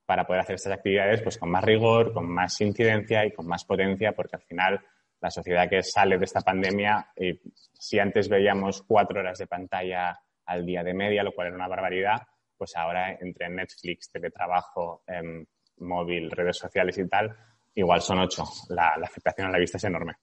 para 0.05 0.25
poder 0.25 0.41
hacer 0.41 0.55
estas 0.55 0.73
actividades 0.73 1.21
pues, 1.21 1.37
con 1.37 1.49
más 1.49 1.63
rigor, 1.63 2.13
con 2.13 2.29
más 2.29 2.59
incidencia 2.61 3.25
y 3.25 3.31
con 3.33 3.47
más 3.47 3.65
potencia, 3.65 4.13
porque 4.13 4.37
al 4.37 4.43
final 4.43 4.81
la 5.19 5.31
sociedad 5.31 5.69
que 5.69 5.83
sale 5.83 6.17
de 6.17 6.25
esta 6.25 6.41
pandemia, 6.41 7.11
eh, 7.15 7.39
si 7.73 7.99
antes 7.99 8.29
veíamos 8.29 8.83
cuatro 8.83 9.19
horas 9.19 9.39
de 9.39 9.47
pantalla 9.47 10.19
al 10.45 10.65
día 10.65 10.83
de 10.83 10.93
media, 10.93 11.23
lo 11.23 11.33
cual 11.33 11.47
era 11.47 11.55
una 11.55 11.67
barbaridad, 11.67 12.21
pues 12.57 12.75
ahora 12.75 13.13
entre 13.19 13.49
Netflix, 13.49 14.11
teletrabajo, 14.11 15.03
em, 15.07 15.45
móvil, 15.77 16.31
redes 16.31 16.57
sociales 16.57 16.97
y 16.97 17.07
tal, 17.07 17.35
igual 17.75 18.01
son 18.01 18.19
ocho. 18.19 18.43
La, 18.69 18.89
afectación 19.03 19.47
a 19.47 19.51
la 19.51 19.59
vista 19.59 19.77
es 19.77 19.83
enorme. 19.83 20.13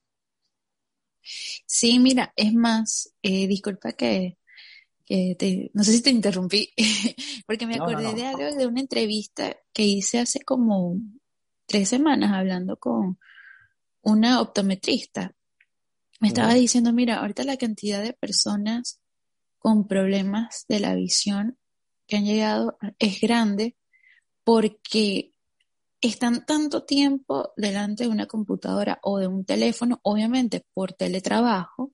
Sí, 1.23 1.99
mira, 1.99 2.33
es 2.37 2.53
más, 2.53 3.15
eh, 3.23 3.47
disculpa 3.47 3.93
que, 3.93 4.39
no 5.73 5.85
sé 5.85 5.93
si 5.93 6.03
te 6.03 6.11
interrumpí, 6.11 6.73
porque 7.47 7.67
me 7.67 7.77
acordé 7.77 8.15
de 8.15 8.27
algo, 8.27 8.57
de 8.57 8.67
una 8.67 8.81
entrevista 8.81 9.57
que 9.73 9.83
hice 9.83 10.21
hace 10.21 10.41
como 10.41 10.97
tres 11.67 11.89
semanas 11.89 12.33
hablando 12.33 12.77
con, 12.77 13.19
una 14.05 14.41
optometrista. 14.41 15.35
Me 16.21 16.29
estaba 16.29 16.55
diciendo, 16.55 16.93
mira, 16.93 17.17
ahorita 17.17 17.45
la 17.45 17.57
cantidad 17.57 18.03
de 18.03 18.13
personas 18.13 19.01
con 19.59 19.87
problemas 19.87 20.65
de 20.69 20.81
la 20.81 20.95
visión 20.95 21.59
que 22.07 22.17
han 22.17 22.25
llegado 22.25 22.79
es 22.99 23.21
grande 23.21 23.77
porque 24.45 25.33
están 26.01 26.45
tanto 26.45 26.85
tiempo 26.85 27.53
delante 27.57 28.05
de 28.05 28.11
una 28.11 28.27
computadora 28.27 28.99
o 29.03 29.19
de 29.19 29.27
un 29.27 29.45
teléfono, 29.45 30.01
obviamente 30.03 30.67
por 30.75 30.93
teletrabajo, 30.93 31.93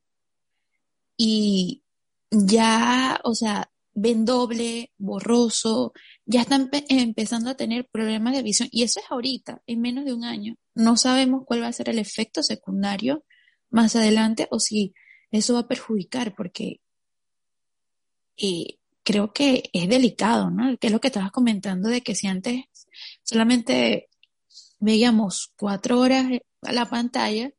y 1.17 1.85
ya, 2.31 3.21
o 3.25 3.35
sea, 3.35 3.71
ven 3.93 4.25
doble, 4.25 4.93
borroso, 4.99 5.93
ya 6.25 6.43
están 6.43 6.71
empezando 6.89 7.51
a 7.51 7.57
tener 7.57 7.89
problemas 7.91 8.35
de 8.35 8.43
visión. 8.43 8.69
Y 8.71 8.83
eso 8.83 9.01
es 9.01 9.07
ahorita, 9.11 9.63
en 9.67 9.81
menos 9.81 10.05
de 10.05 10.15
un 10.15 10.25
año. 10.25 10.57
No 10.75 10.97
sabemos 10.97 11.43
cuál 11.47 11.63
va 11.63 11.69
a 11.69 11.73
ser 11.73 11.89
el 11.89 11.99
efecto 11.99 12.43
secundario 12.43 13.25
más 13.71 13.97
adelante 13.97 14.49
o 14.51 14.59
si 14.59 14.95
eso 15.31 15.55
va 15.55 15.61
a 15.61 15.69
perjudicar, 15.69 16.35
porque 16.35 16.81
eh, 18.37 18.79
creo 19.03 19.33
que 19.33 19.71
es 19.73 19.89
delicado, 19.89 20.51
¿no? 20.51 20.77
Que 20.79 20.89
es 20.89 20.93
lo 20.93 21.01
que 21.01 21.09
estabas 21.09 21.31
comentando 21.31 21.89
de 21.89 22.03
que 22.03 22.15
si 22.15 22.27
antes 22.27 22.65
solamente 23.23 24.09
veíamos 24.79 25.53
cuatro 25.57 26.01
horas 26.01 26.27
a 26.63 26.73
la 26.73 26.89
pantalla, 26.89 27.51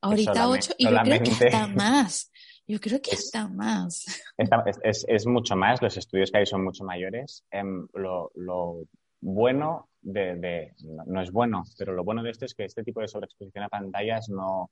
ahorita 0.00 0.48
ocho, 0.48 0.72
y 0.78 0.84
yo 0.84 0.96
creo 1.02 1.22
que 1.22 1.30
hasta 1.30 1.66
más. 1.68 2.29
Yo 2.70 2.80
creo 2.80 3.00
que 3.02 3.10
hasta 3.12 3.48
más. 3.48 4.06
Es, 4.84 5.04
es, 5.08 5.26
mucho 5.26 5.56
más, 5.56 5.82
los 5.82 5.96
estudios 5.96 6.30
que 6.30 6.38
hay 6.38 6.46
son 6.46 6.62
mucho 6.62 6.84
mayores. 6.84 7.44
Em, 7.50 7.88
lo, 7.94 8.30
lo, 8.36 8.84
bueno 9.20 9.88
de, 10.00 10.36
de 10.36 10.72
no, 11.06 11.20
es 11.20 11.32
bueno, 11.32 11.64
pero 11.76 11.92
lo 11.92 12.04
bueno 12.04 12.22
de 12.22 12.30
esto 12.30 12.44
es 12.44 12.54
que 12.54 12.64
este 12.64 12.84
tipo 12.84 13.00
de 13.00 13.08
sobreexposición 13.08 13.64
a 13.64 13.68
pantallas 13.68 14.28
no, 14.28 14.70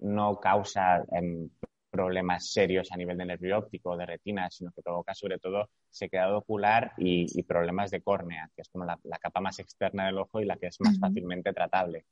no 0.00 0.38
causa 0.38 1.02
em, 1.12 1.48
problemas 1.90 2.52
serios 2.52 2.92
a 2.92 2.96
nivel 2.96 3.16
de 3.16 3.24
nervio 3.24 3.58
óptico 3.58 3.92
o 3.92 3.96
de 3.96 4.04
retina, 4.04 4.50
sino 4.50 4.70
que 4.72 4.82
provoca 4.82 5.14
sobre 5.14 5.38
todo 5.38 5.70
sequedad 5.88 6.34
ocular 6.36 6.92
y, 6.98 7.42
problemas 7.44 7.90
de 7.90 8.02
córnea, 8.02 8.50
que 8.54 8.62
es 8.62 8.68
como 8.68 8.84
la, 8.84 8.98
capa 9.18 9.40
más 9.40 9.58
externa 9.60 10.06
del 10.06 10.18
ojo 10.18 10.40
y 10.40 10.44
la 10.44 10.56
que 10.56 10.66
es 10.66 10.80
más 10.80 10.98
fácilmente 10.98 11.54
tratable. 11.54 12.04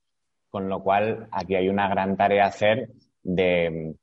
Con 0.49 0.69
lo 0.69 0.83
cual, 0.83 1.29
aquí 1.33 1.55
hay 1.55 1.69
una 1.69 1.89
gran 1.89 2.17
tarea 2.17 2.45
a 2.45 2.49
hacer 2.49 2.91
de, 3.23 3.95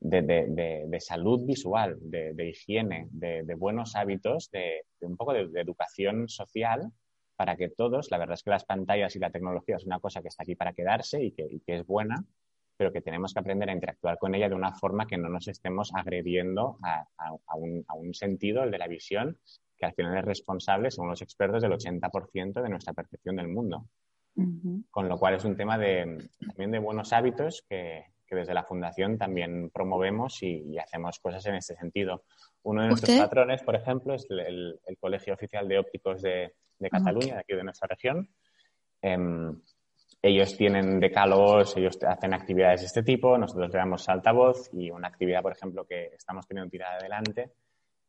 de, 0.00 0.98
salud 1.00 1.44
visual, 1.44 1.98
de, 2.00 2.48
higiene, 2.48 3.08
de, 3.10 3.54
buenos 3.54 3.94
hábitos, 3.96 4.50
de, 4.50 4.84
un 5.00 5.16
poco 5.16 5.32
de, 5.32 5.60
educación 5.60 6.28
social 6.28 6.90
para 7.36 7.56
que 7.56 7.68
todos, 7.68 8.10
la 8.10 8.18
verdad 8.18 8.34
es 8.34 8.42
que 8.42 8.50
las 8.50 8.64
pantallas 8.64 9.16
y 9.16 9.18
la 9.18 9.30
tecnología 9.30 9.76
es 9.76 9.84
una 9.84 9.98
cosa 9.98 10.20
que 10.20 10.28
está 10.28 10.42
aquí 10.42 10.56
para 10.56 10.74
quedarse 10.74 11.22
y 11.22 11.32
que, 11.32 11.60
es 11.66 11.86
buena, 11.86 12.24
pero 12.76 12.92
que 12.92 13.00
tenemos 13.00 13.32
que 13.32 13.40
aprender 13.40 13.68
a 13.70 13.74
interactuar 13.74 14.18
con 14.18 14.34
ella 14.34 14.48
de 14.48 14.54
una 14.54 14.72
forma 14.72 15.06
que 15.06 15.16
no 15.16 15.28
nos 15.28 15.48
estemos 15.48 15.90
agrediendo 15.94 16.78
a, 16.82 17.56
un, 17.56 18.14
sentido, 18.14 18.62
el 18.62 18.70
de 18.70 18.78
la 18.78 18.88
visión, 18.88 19.38
que 19.76 19.86
al 19.86 19.94
final 19.94 20.18
es 20.18 20.24
responsable, 20.24 20.90
según 20.90 21.08
los 21.08 21.22
expertos, 21.22 21.62
del 21.62 21.72
80% 21.72 22.62
de 22.62 22.68
nuestra 22.68 22.92
percepción 22.92 23.36
del 23.36 23.48
mundo. 23.48 23.86
Con 24.90 25.08
lo 25.08 25.18
cual 25.18 25.34
es 25.34 25.44
un 25.44 25.56
tema 25.56 25.76
de, 25.76 26.28
también 26.46 26.70
de 26.70 26.78
buenos 26.78 27.12
hábitos 27.12 27.64
que, 27.68 28.04
que 28.30 28.36
desde 28.36 28.54
la 28.54 28.62
Fundación 28.62 29.18
también 29.18 29.70
promovemos 29.70 30.40
y, 30.42 30.78
hacemos 30.78 31.18
cosas 31.18 31.44
en 31.46 31.56
este 31.56 31.74
sentido. 31.74 32.22
Uno 32.62 32.82
de 32.82 32.88
nuestros 32.88 33.18
patrones, 33.18 33.60
por 33.62 33.74
ejemplo, 33.74 34.14
es 34.14 34.24
el, 34.30 34.78
Colegio 35.00 35.34
Oficial 35.34 35.66
de 35.66 35.80
Ópticos 35.80 36.22
de, 36.22 36.54
Cataluña, 36.90 37.34
de 37.34 37.40
aquí 37.40 37.54
de 37.54 37.64
nuestra 37.64 37.88
región. 37.88 38.28
Em, 39.02 39.60
ellos 40.22 40.56
tienen 40.56 41.00
decálogos, 41.00 41.76
ellos 41.76 41.98
hacen 42.06 42.32
actividades 42.32 42.82
de 42.82 42.86
este 42.86 43.02
tipo, 43.02 43.36
nosotros 43.36 43.68
le 43.72 43.78
damos 43.78 44.08
altavoz 44.08 44.70
y 44.72 44.90
una 44.90 45.08
actividad, 45.08 45.42
por 45.42 45.52
ejemplo, 45.52 45.84
que 45.84 46.10
estamos 46.16 46.46
teniendo 46.46 46.70
tirada 46.70 46.96
adelante 46.96 47.50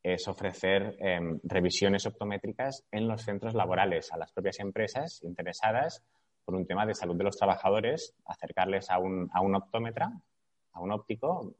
es 0.03 0.27
ofrecer 0.27 0.95
em, 0.99 1.39
revisiones 1.43 2.05
optométricas 2.05 2.83
en 2.91 3.07
los 3.07 3.21
centros 3.21 3.53
laborales 3.53 4.11
a 4.11 4.17
las 4.17 4.31
propias 4.31 4.59
empresas 4.59 5.21
interesadas 5.23 6.03
por 6.43 6.55
un 6.55 6.65
tema 6.65 6.85
de 6.85 6.93
salud 6.93 7.15
de 7.15 7.23
los 7.23 7.37
trabajadores, 7.37 8.15
acercarles 8.25 8.89
a 8.89 8.99
un, 8.99 9.29
a 9.33 9.41
un 9.41 9.55
optómetra, 9.55 10.11
a 10.73 10.81
un 10.81 10.91
óptico, 10.91 11.55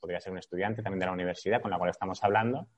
podría 0.00 0.20
ser 0.20 0.32
un 0.32 0.38
estudiante 0.38 0.82
también 0.82 1.00
de 1.00 1.06
la 1.06 1.12
universidad 1.12 1.60
con 1.60 1.70
la 1.70 1.78
cual 1.78 1.90
estamos 1.90 2.22
hablando, 2.22 2.68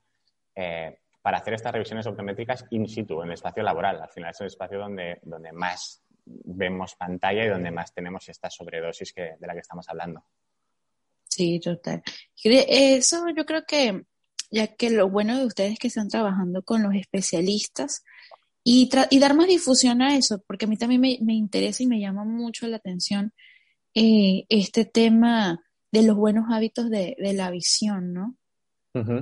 eh, 0.55 0.99
para 1.21 1.39
hacer 1.39 1.55
estas 1.55 1.73
revisiones 1.73 2.05
optométricas 2.05 2.65
in 2.69 2.87
situ, 2.87 3.21
en 3.21 3.29
el 3.29 3.33
espacio 3.33 3.63
laboral. 3.63 4.01
Al 4.01 4.09
final 4.09 4.31
es 4.31 4.41
el 4.41 4.47
espacio 4.47 4.77
donde, 4.77 5.19
donde 5.23 5.51
más 5.51 6.03
vemos 6.25 6.95
pantalla 6.95 7.45
y 7.45 7.49
donde 7.49 7.71
más 7.71 7.93
tenemos 7.93 8.29
esta 8.29 8.49
sobredosis 8.49 9.11
que, 9.11 9.35
de 9.39 9.47
la 9.47 9.53
que 9.53 9.59
estamos 9.59 9.87
hablando. 9.89 10.23
Sí, 11.23 11.59
total. 11.59 12.03
Eso 12.43 13.25
yo 13.35 13.45
creo 13.45 13.63
que, 13.65 14.03
ya 14.51 14.67
que 14.67 14.89
lo 14.89 15.09
bueno 15.09 15.37
de 15.37 15.45
ustedes 15.45 15.73
es 15.73 15.79
que 15.79 15.87
están 15.87 16.09
trabajando 16.09 16.61
con 16.63 16.83
los 16.83 16.93
especialistas 16.95 18.03
y, 18.67 18.89
y 19.11 19.19
dar 19.19 19.35
más 19.35 19.47
difusión 19.47 20.01
a 20.01 20.17
eso, 20.17 20.43
porque 20.47 20.65
a 20.65 20.67
mí 20.67 20.75
también 20.75 20.99
me, 20.99 21.19
me 21.21 21.35
interesa 21.35 21.83
y 21.83 21.87
me 21.87 21.99
llama 21.99 22.25
mucho 22.25 22.67
la 22.67 22.77
atención 22.77 23.31
eh, 23.93 24.45
este 24.49 24.85
tema 24.85 25.61
de 25.91 26.01
los 26.01 26.17
buenos 26.17 26.45
hábitos 26.51 26.89
de, 26.89 27.15
de 27.19 27.33
la 27.33 27.51
visión, 27.51 28.11
¿no? 28.11 28.35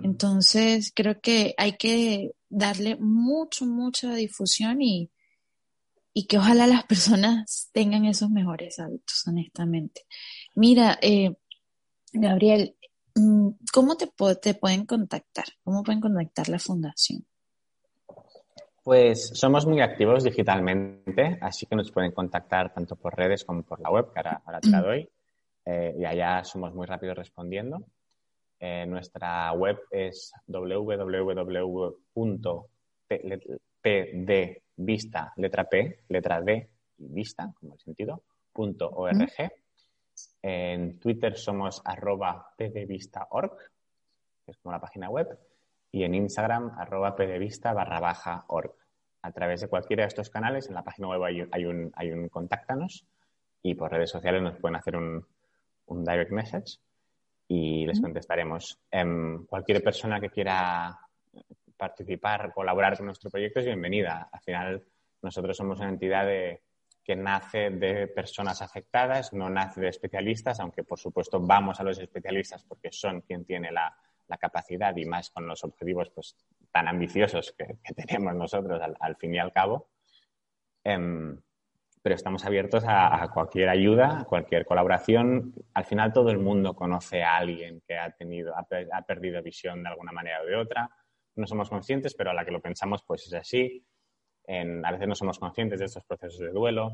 Entonces, 0.04 0.92
creo 0.96 1.20
que 1.20 1.56
hay 1.58 1.78
que 1.78 2.36
darle 2.48 2.96
mucho, 2.96 3.66
mucha 3.66 4.14
difusión 4.14 4.84
y, 4.84 5.10
y 6.14 6.28
que 6.28 6.38
ojalá 6.38 6.68
las 6.68 6.86
personas 6.86 7.70
tengan 7.74 8.06
esos 8.06 8.30
mejores 8.30 8.78
hábitos, 8.78 9.24
honestamente. 9.28 10.02
Mira, 10.54 11.00
eh, 11.02 11.36
Gabriel, 12.14 12.78
mm, 13.16 13.50
¿cómo 13.74 13.98
te, 13.98 14.12
te 14.42 14.54
pueden 14.54 14.86
contactar? 14.86 15.46
¿Cómo 15.64 15.82
pueden 15.82 16.02
contactar 16.02 16.50
la 16.50 16.60
fundación? 16.60 17.26
Pues 18.84 19.30
somos 19.30 19.66
muy 19.66 19.80
activos 19.80 20.26
digitalmente, 20.26 21.38
así 21.40 21.66
que 21.66 21.76
nos 21.78 21.90
pueden 21.90 22.12
contactar 22.12 22.74
tanto 22.74 22.98
por 22.98 23.16
redes 23.16 23.46
como 23.46 23.64
por 23.64 23.80
la 23.80 23.90
web, 23.90 24.12
que 24.14 24.20
ahora, 24.20 24.60
te 24.60 24.70
la 24.70 24.82
doy. 24.82 25.10
Eh, 25.66 25.96
y 25.98 26.04
allá 26.04 26.44
somos 26.44 26.74
muy 26.74 26.86
rápidos 26.86 27.18
respondiendo. 27.18 27.86
Eh, 28.60 28.86
nuestra 28.86 29.54
web 29.54 29.80
es 29.90 30.34
www.pdvista, 30.48 30.94
letra 35.38 35.70
P, 35.70 36.00
letra 36.10 36.42
D 36.42 36.70
vista, 36.98 37.54
como 37.58 37.76
el 37.76 37.80
sentido, 37.80 38.24
punto 38.52 38.90
org. 38.90 39.32
En 40.42 41.00
Twitter 41.00 41.38
somos 41.38 41.82
arroba 41.86 42.54
pdvista.org, 42.58 43.58
que 44.46 44.52
es 44.52 44.58
como 44.58 44.74
la 44.74 44.82
página 44.82 45.10
web, 45.10 45.40
y 45.94 46.04
en 46.04 46.16
Instagram 46.16 46.72
arroba 46.78 47.16
pdvista 47.16 47.72
barra 47.72 48.00
baja 48.00 48.44
org. 48.48 48.74
A 49.22 49.32
través 49.32 49.62
de 49.62 49.70
cualquiera 49.70 50.04
de 50.04 50.08
estos 50.08 50.30
canales, 50.30 50.68
en 50.68 50.74
la 50.74 50.84
página 50.84 51.08
web 51.08 51.24
hay, 51.24 51.66
un, 51.66 51.92
hay 51.96 52.12
un 52.12 52.28
contáctanos 52.28 53.06
y 53.62 53.76
por 53.76 53.92
redes 53.92 54.10
sociales 54.10 54.42
nos 54.42 54.58
pueden 54.58 54.76
hacer 54.76 54.98
un, 54.98 55.26
un 55.86 56.04
direct 56.04 56.32
message 56.32 56.80
y 57.48 57.86
les 57.86 58.02
contestaremos. 58.02 58.80
Em, 58.90 59.46
cualquier 59.46 59.82
persona 59.84 60.20
que 60.20 60.32
quiera 60.32 61.00
participar, 61.78 62.52
colaborar 62.54 62.98
con 62.98 63.06
nuestro 63.06 63.30
proyecto 63.30 63.60
es 63.60 63.68
bienvenida. 63.68 64.30
Al 64.32 64.42
final, 64.42 64.84
nosotros 65.22 65.56
somos 65.56 65.80
una 65.80 65.90
entidad 65.90 66.28
que 67.04 67.16
nace 67.16 67.70
de 67.70 68.08
personas 68.08 68.64
afectadas, 68.64 69.32
no 69.32 69.48
nace 69.48 69.80
de 69.80 69.90
especialistas, 69.90 70.60
aunque 70.60 70.84
por 70.84 71.00
supuesto 71.00 71.40
vamos 71.40 71.80
a 71.80 71.84
los 71.84 72.00
especialistas 72.00 72.64
porque 72.64 72.92
son 72.92 73.22
quien 73.22 73.46
tiene 73.46 73.72
la, 73.72 73.96
capacidad 74.38 74.96
y 74.96 75.06
más 75.06 75.30
con 75.30 75.48
los 75.48 75.64
objetivos 75.64 76.10
pues, 76.10 76.36
tan 76.72 76.88
ambiciosos 76.88 77.54
que, 77.58 77.78
tenemos 77.94 78.36
nosotros 78.36 78.82
al, 79.00 79.16
fin 79.18 79.36
y 79.36 79.40
al 79.40 79.52
cabo. 79.52 79.90
Em, 80.84 81.40
pero 82.04 82.16
estamos 82.16 82.46
abiertos 82.46 82.84
a, 82.86 83.30
cualquier 83.34 83.70
ayuda, 83.70 84.20
a 84.20 84.26
cualquier 84.26 84.66
colaboración. 84.66 85.54
Al 85.74 85.86
final 85.86 86.12
todo 86.12 86.32
el 86.32 86.38
mundo 86.38 86.76
conoce 86.76 87.24
a 87.24 87.38
alguien 87.38 87.82
que 87.88 87.98
ha 87.98 88.12
tenido, 88.12 88.54
ha, 88.58 89.02
perdido 89.04 89.42
visión 89.42 89.82
de 89.82 89.90
alguna 89.90 90.12
manera 90.12 90.42
o 90.42 90.46
de 90.46 90.58
otra. 90.58 90.90
No 91.36 91.48
somos 91.48 91.70
conscientes, 91.70 92.14
pero 92.14 92.32
a 92.32 92.34
la 92.34 92.44
que 92.44 92.52
lo 92.52 92.62
pensamos, 92.62 93.04
pues 93.08 93.28
es 93.28 93.34
así. 93.34 93.86
a 94.48 94.92
veces 94.92 95.08
no 95.08 95.16
somos 95.16 95.40
conscientes 95.40 95.80
de 95.80 95.86
estos 95.86 96.04
procesos 96.04 96.40
de 96.40 96.50
duelo, 96.50 96.94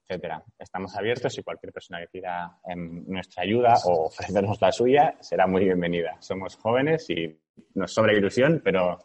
etcétera. 0.00 0.42
Estamos 0.58 0.94
abiertos 0.96 1.36
y 1.38 1.42
cualquier 1.42 1.72
persona 1.72 2.00
que 2.00 2.08
quiera 2.08 2.58
em, 2.68 3.04
nuestra 3.06 3.42
ayuda 3.42 3.74
o 3.84 4.06
ofrecernos 4.06 4.60
la 4.60 4.72
suya 4.72 5.16
será 5.20 5.46
muy 5.46 5.64
bienvenida. 5.64 6.16
Somos 6.20 6.56
jóvenes 6.56 7.08
y 7.10 7.38
nos 7.74 7.92
sobra 7.92 8.12
ilusión, 8.12 8.60
pero 8.64 8.98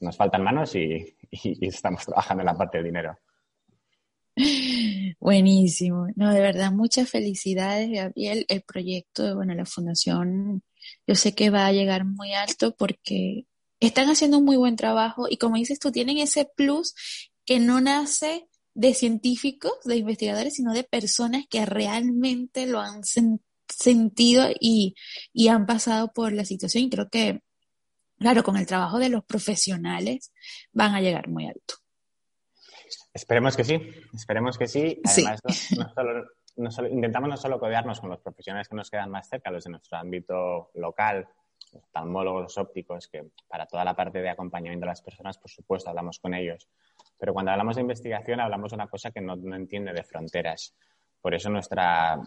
nos 0.00 0.16
faltan 0.16 0.42
manos 0.42 0.74
y 0.74 1.14
estamos 1.60 2.04
trabajando 2.06 2.42
en 2.42 2.46
la 2.46 2.54
parte 2.54 2.78
del 2.78 2.86
dinero. 2.86 3.18
Buenísimo. 5.20 6.08
No, 6.16 6.32
de 6.32 6.40
verdad, 6.40 6.72
muchas 6.72 7.08
felicidades, 7.08 7.90
Gabriel. 7.90 8.46
El 8.48 8.62
proyecto, 8.62 9.34
bueno, 9.36 9.54
la 9.54 9.64
fundación, 9.64 10.62
yo 11.06 11.14
sé 11.14 11.34
que 11.34 11.50
va 11.50 11.66
a 11.66 11.72
llegar 11.72 12.04
muy 12.04 12.32
alto 12.32 12.74
porque 12.76 13.46
están 13.80 14.08
haciendo 14.08 14.38
un 14.38 14.44
muy 14.44 14.56
buen 14.56 14.76
trabajo 14.76 15.26
y 15.28 15.36
como 15.36 15.56
dices 15.56 15.78
tú, 15.78 15.90
tienen 15.90 16.18
ese 16.18 16.44
plus 16.44 16.94
que 17.44 17.60
no 17.60 17.80
nace 17.80 18.48
de 18.74 18.94
científicos, 18.94 19.72
de 19.84 19.96
investigadores, 19.96 20.54
sino 20.54 20.72
de 20.72 20.84
personas 20.84 21.44
que 21.48 21.66
realmente 21.66 22.66
lo 22.66 22.80
han 22.80 23.02
sentido 23.68 24.48
y, 24.58 24.94
y 25.32 25.48
han 25.48 25.66
pasado 25.66 26.12
por 26.12 26.32
la 26.32 26.44
situación. 26.44 26.84
Y 26.84 26.90
creo 26.90 27.08
que, 27.08 27.42
claro, 28.18 28.42
con 28.42 28.56
el 28.56 28.66
trabajo 28.66 28.98
de 28.98 29.08
los 29.08 29.24
profesionales 29.24 30.32
van 30.72 30.94
a 30.94 31.00
llegar 31.00 31.28
muy 31.28 31.46
alto. 31.46 31.74
Esperemos 33.12 33.56
que 33.56 33.64
sí, 33.64 33.80
esperemos 34.14 34.56
que 34.56 34.66
sí. 34.66 35.00
Además, 35.04 35.40
No, 36.56 36.70
solo, 36.70 36.88
intentamos 36.88 37.30
no 37.30 37.36
solo 37.36 37.58
codearnos 37.58 38.00
con 38.00 38.10
los 38.10 38.20
profesionales 38.20 38.68
que 38.68 38.76
nos 38.76 38.90
quedan 38.90 39.10
más 39.10 39.28
cerca, 39.28 39.50
los 39.50 39.64
de 39.64 39.70
nuestro 39.70 39.96
ámbito 39.96 40.70
local, 40.74 41.28
los 41.72 41.84
oftalmólogos, 41.84 42.58
ópticos, 42.58 43.08
que 43.08 43.30
para 43.48 43.66
toda 43.66 43.84
la 43.84 43.94
parte 43.94 44.20
de 44.20 44.28
acompañamiento 44.28 44.84
de 44.84 44.90
las 44.90 45.00
personas, 45.00 45.38
por 45.38 45.50
supuesto, 45.50 45.88
hablamos 45.88 46.18
con 46.18 46.34
ellos. 46.34 46.68
Pero 47.20 47.34
cuando 47.34 47.52
hablamos 47.52 47.76
de 47.76 47.82
investigación, 47.82 48.40
hablamos 48.40 48.70
de 48.70 48.76
una 48.76 48.88
cosa 48.88 49.10
que 49.10 49.20
no, 49.20 49.36
no 49.36 49.54
entiende 49.54 49.92
de 49.92 50.02
fronteras. 50.02 50.74
Por 51.20 51.34
eso 51.34 51.50
nuestra, 51.50 52.18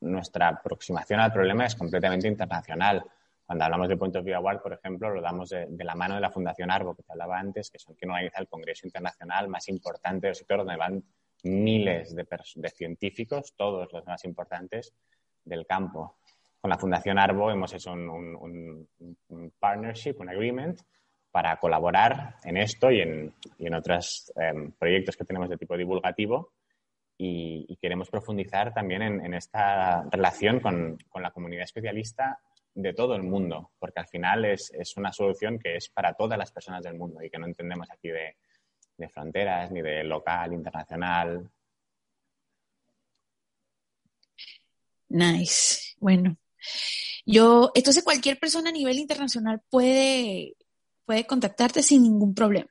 nuestra 0.00 0.48
aproximación 0.48 1.20
al 1.20 1.32
problema 1.32 1.66
es 1.66 1.76
completamente 1.76 2.26
internacional. 2.26 3.04
Cuando 3.44 3.64
hablamos 3.64 3.88
de 3.88 3.96
Point 3.96 4.16
of 4.16 4.24
View 4.24 4.36
Award, 4.36 4.62
por 4.62 4.72
ejemplo, 4.72 5.10
lo 5.10 5.20
damos 5.20 5.50
de, 5.50 5.66
la 5.84 5.94
mano 5.94 6.14
de 6.14 6.20
la 6.20 6.30
Fundación 6.30 6.70
Arbo, 6.70 6.94
que 6.94 7.02
te 7.02 7.12
hablaba 7.12 7.38
antes, 7.38 7.70
que 7.70 7.78
son 7.78 7.94
quien 7.96 8.10
organiza 8.10 8.40
el 8.40 8.48
Congreso 8.48 8.86
Internacional 8.86 9.48
más 9.48 9.68
importante 9.68 10.28
del 10.28 10.36
sector, 10.36 10.58
donde 10.58 10.76
van 10.76 11.02
miles 11.42 12.14
de, 12.14 12.26
científicos, 12.70 13.54
todos 13.56 13.92
los 13.92 14.06
más 14.06 14.24
importantes 14.24 14.94
del 15.44 15.66
campo. 15.66 16.18
Con 16.60 16.70
la 16.70 16.78
Fundación 16.78 17.18
Arbo 17.18 17.50
hemos 17.50 17.72
hecho 17.72 17.92
un, 17.92 18.88
partnership, 19.58 20.14
un 20.20 20.28
agreement, 20.28 20.80
para 21.30 21.56
colaborar 21.56 22.36
en 22.44 22.56
esto 22.56 22.90
y 22.90 23.00
en, 23.00 23.74
otros 23.74 24.32
em, 24.36 24.72
proyectos 24.72 25.16
que 25.16 25.24
tenemos 25.24 25.48
de 25.48 25.56
tipo 25.56 25.76
divulgativo 25.76 26.52
y, 27.16 27.76
queremos 27.80 28.10
profundizar 28.10 28.72
también 28.72 29.02
en, 29.02 29.34
esta 29.34 30.02
relación 30.10 30.60
con, 30.60 30.98
con, 31.08 31.22
la 31.22 31.30
comunidad 31.30 31.64
especialista 31.64 32.38
de 32.74 32.94
todo 32.94 33.14
el 33.14 33.22
mundo, 33.22 33.72
porque 33.78 34.00
al 34.00 34.06
final 34.06 34.44
es, 34.44 34.72
una 34.96 35.12
solución 35.12 35.58
que 35.58 35.76
es 35.76 35.88
para 35.88 36.14
todas 36.14 36.38
las 36.38 36.52
personas 36.52 36.82
del 36.82 36.94
mundo 36.94 37.22
y 37.22 37.30
que 37.30 37.38
no 37.38 37.46
entendemos 37.46 37.90
aquí 37.90 38.08
de, 38.08 38.36
fronteras 39.08 39.70
ni 39.70 39.80
de 39.80 40.04
local, 40.04 40.52
internacional. 40.52 41.50
Nice. 45.08 45.94
Bueno, 45.98 46.36
yo, 47.24 47.72
entonces 47.74 48.04
cualquier 48.04 48.38
persona 48.38 48.68
a 48.68 48.72
nivel 48.72 48.98
internacional 48.98 49.62
puede, 49.70 50.54
puede 51.10 51.26
contactarte 51.26 51.82
sin 51.82 52.04
ningún 52.04 52.32
problema. 52.32 52.70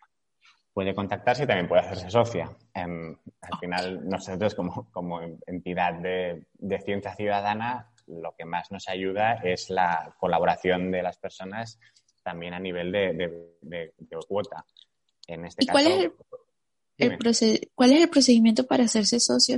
Puede 0.74 0.96
contactarse 0.96 1.44
y 1.44 1.46
también 1.46 1.68
puede 1.68 1.82
hacerse 1.82 2.10
socia. 2.10 2.50
Em, 2.74 3.14
al 3.42 3.60
final, 3.60 4.08
nosotros 4.08 4.56
como, 4.56 4.90
como 4.92 5.20
entidad 5.46 5.96
de, 5.96 6.46
de, 6.54 6.80
ciencia 6.80 7.14
ciudadana 7.16 7.92
lo 8.08 8.34
que 8.38 8.46
más 8.46 8.72
nos 8.72 8.88
ayuda 8.88 9.34
es 9.44 9.70
la 9.70 10.16
colaboración 10.18 10.90
de 10.90 11.04
las 11.04 11.18
personas 11.18 11.82
también 12.24 12.54
a 12.54 12.62
nivel 12.62 12.94
de, 12.94 13.94
cuota. 14.26 14.64
En 15.28 15.44
este 15.44 15.66
¿Y 15.66 15.68
cuál, 15.68 15.88
es 15.88 17.42
el, 17.42 17.70
cuál 17.76 17.92
es 17.92 18.02
el 18.04 18.10
procedimiento 18.10 18.66
para 18.66 18.86
hacerse 18.86 19.20
socio? 19.20 19.58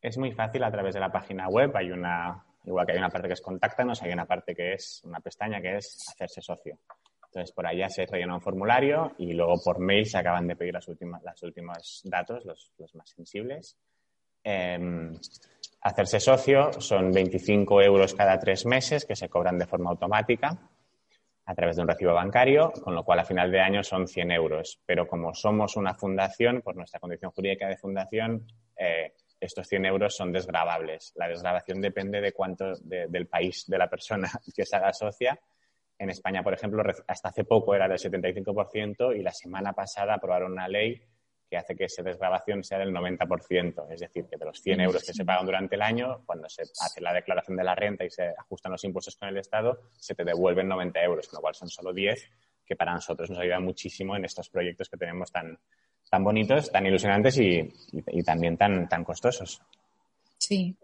Es 0.00 0.16
muy 0.16 0.30
fácil 0.30 0.62
a 0.62 0.70
través 0.70 0.94
de 0.94 1.00
la 1.00 1.10
página 1.10 1.48
web. 1.48 1.76
Hay 1.76 1.90
una, 1.90 2.40
igual 2.66 2.86
que 2.86 2.92
hay 2.92 2.98
una 2.98 3.10
parte 3.10 3.26
que 3.26 3.34
es 3.34 3.40
contáctanos, 3.40 4.00
hay 4.00 4.12
una 4.12 4.26
parte 4.26 4.54
que 4.54 4.74
es 4.74 5.02
una 5.02 5.18
pestaña 5.18 5.60
que 5.60 5.78
es 5.78 6.08
hacerse 6.08 6.40
socio. 6.40 6.78
Entonces, 7.30 7.52
por 7.52 7.66
allá 7.66 7.88
se 7.88 8.06
rellena 8.06 8.34
un 8.34 8.40
formulario 8.40 9.14
y 9.18 9.32
luego 9.32 9.54
por 9.62 9.78
mail 9.78 10.04
se 10.06 10.18
acaban 10.18 10.48
de 10.48 10.56
pedir 10.56 10.74
las 10.74 10.88
últimas, 10.88 11.22
los 11.22 11.42
últimos 11.42 12.02
datos, 12.04 12.44
los, 12.44 12.94
más 12.94 13.10
sensibles. 13.10 13.78
Em, 14.42 15.12
Hacerse 15.82 16.20
socio 16.20 16.72
son 16.78 17.10
25 17.10 17.80
euros 17.80 18.14
cada 18.14 18.38
tres 18.38 18.66
meses 18.66 19.06
que 19.06 19.16
se 19.16 19.30
cobran 19.30 19.56
de 19.58 19.66
forma 19.66 19.90
automática 19.90 20.58
a 21.46 21.54
través 21.54 21.76
de 21.76 21.82
un 21.82 21.88
recibo 21.88 22.12
bancario, 22.12 22.70
con 22.84 22.94
lo 22.94 23.02
cual 23.02 23.20
a 23.20 23.24
final 23.24 23.50
de 23.50 23.60
año 23.60 23.82
son 23.82 24.06
100 24.06 24.30
euros. 24.30 24.78
Pero 24.84 25.08
como 25.08 25.34
somos 25.34 25.76
una 25.76 25.94
fundación, 25.94 26.60
por 26.60 26.76
nuestra 26.76 27.00
condición 27.00 27.30
jurídica 27.30 27.66
de 27.66 27.78
fundación, 27.78 28.46
eh, 28.76 29.14
estos 29.40 29.66
100 29.68 29.86
euros 29.86 30.14
son 30.14 30.32
desgravables. 30.32 31.14
La 31.16 31.28
desgravación 31.28 31.80
depende 31.80 32.20
de 32.20 32.32
cuánto 32.32 32.74
del 32.76 33.26
país 33.26 33.64
de 33.66 33.78
la 33.78 33.88
persona 33.88 34.30
que 34.54 34.66
se 34.66 34.76
haga 34.76 34.92
socia. 34.92 35.40
En 36.00 36.08
España, 36.08 36.42
por 36.42 36.54
ejemplo, 36.54 36.82
hasta 37.06 37.28
hace 37.28 37.44
poco 37.44 37.74
era 37.74 37.86
del 37.86 37.98
75% 37.98 39.14
y 39.14 39.22
la 39.22 39.32
semana 39.32 39.74
pasada 39.74 40.14
aprobaron 40.14 40.52
una 40.52 40.66
ley 40.66 40.98
que 41.46 41.58
hace 41.58 41.76
que 41.76 41.84
esa 41.84 42.02
desgrabación 42.02 42.64
sea 42.64 42.78
del 42.78 42.90
90%. 42.90 43.86
Es 43.90 44.00
decir, 44.00 44.24
que 44.24 44.38
de 44.38 44.46
los 44.46 44.62
100 44.62 44.80
euros 44.80 45.04
que 45.04 45.12
se 45.12 45.26
pagan 45.26 45.44
durante 45.44 45.74
el 45.74 45.82
año, 45.82 46.22
cuando 46.24 46.48
se 46.48 46.62
hace 46.62 47.02
la 47.02 47.12
declaración 47.12 47.54
de 47.54 47.64
la 47.64 47.74
renta 47.74 48.06
y 48.06 48.10
se 48.10 48.28
ajustan 48.28 48.72
los 48.72 48.82
impuestos 48.84 49.14
con 49.14 49.28
el 49.28 49.36
Estado, 49.36 49.82
se 49.98 50.14
te 50.14 50.24
devuelven 50.24 50.68
90 50.68 51.02
euros, 51.02 51.28
con 51.28 51.36
lo 51.36 51.42
cual 51.42 51.54
son 51.54 51.68
solo 51.68 51.92
10, 51.92 52.30
que 52.64 52.76
para 52.76 52.94
nosotros 52.94 53.28
nos 53.28 53.38
ayuda 53.38 53.60
muchísimo 53.60 54.16
en 54.16 54.24
estos 54.24 54.48
proyectos 54.48 54.88
que 54.88 54.96
tenemos 54.96 55.30
tan, 55.30 55.58
tan 56.08 56.24
bonitos, 56.24 56.72
tan 56.72 56.86
ilusionantes 56.86 57.36
y, 57.36 57.70
también 58.24 58.56
tan, 58.56 58.88
tan 58.88 59.04
costosos. 59.04 59.60
Sí. 60.38 60.74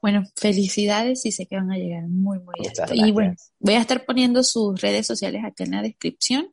Bueno, 0.00 0.24
felicidades 0.36 1.24
y 1.26 1.32
sé 1.32 1.46
que 1.46 1.56
van 1.56 1.72
a 1.72 1.76
llegar 1.76 2.04
muy, 2.08 2.38
muy 2.38 2.54
alto. 2.66 2.94
Y 2.94 3.10
bueno, 3.12 3.34
voy 3.58 3.74
a 3.74 3.80
estar 3.80 4.04
poniendo 4.04 4.42
sus 4.42 4.80
redes 4.80 5.06
sociales 5.06 5.42
acá 5.44 5.64
en 5.64 5.72
la 5.72 5.82
descripción 5.82 6.48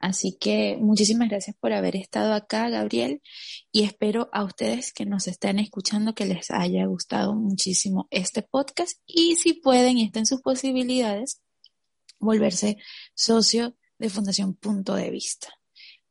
Así 0.00 0.36
que 0.38 0.76
muchísimas 0.80 1.28
gracias 1.28 1.56
por 1.58 1.72
haber 1.72 1.96
estado 1.96 2.32
acá, 2.32 2.68
Gabriel, 2.68 3.20
y 3.72 3.82
espero 3.82 4.28
a 4.32 4.44
ustedes 4.44 4.92
que 4.92 5.06
nos 5.06 5.26
estén 5.26 5.58
escuchando 5.58 6.14
que 6.14 6.24
les 6.24 6.50
haya 6.50 6.86
gustado 6.86 7.34
muchísimo 7.34 8.06
este 8.10 8.42
podcast 8.42 9.00
y 9.06 9.34
si 9.34 9.54
pueden 9.54 9.98
y 9.98 10.04
estén 10.04 10.24
sus 10.24 10.40
posibilidades, 10.40 11.40
volverse 12.20 12.76
socio 13.14 13.76
de 13.98 14.08
Fundación 14.08 14.54
Punto 14.54 14.94
de 14.94 15.10
Vista. 15.10 15.48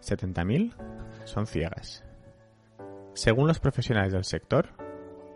70.000 0.00 0.74
son 1.26 1.46
ciegas. 1.46 2.04
Según 3.14 3.46
los 3.46 3.60
profesionales 3.60 4.12
del 4.12 4.24
sector, 4.24 4.70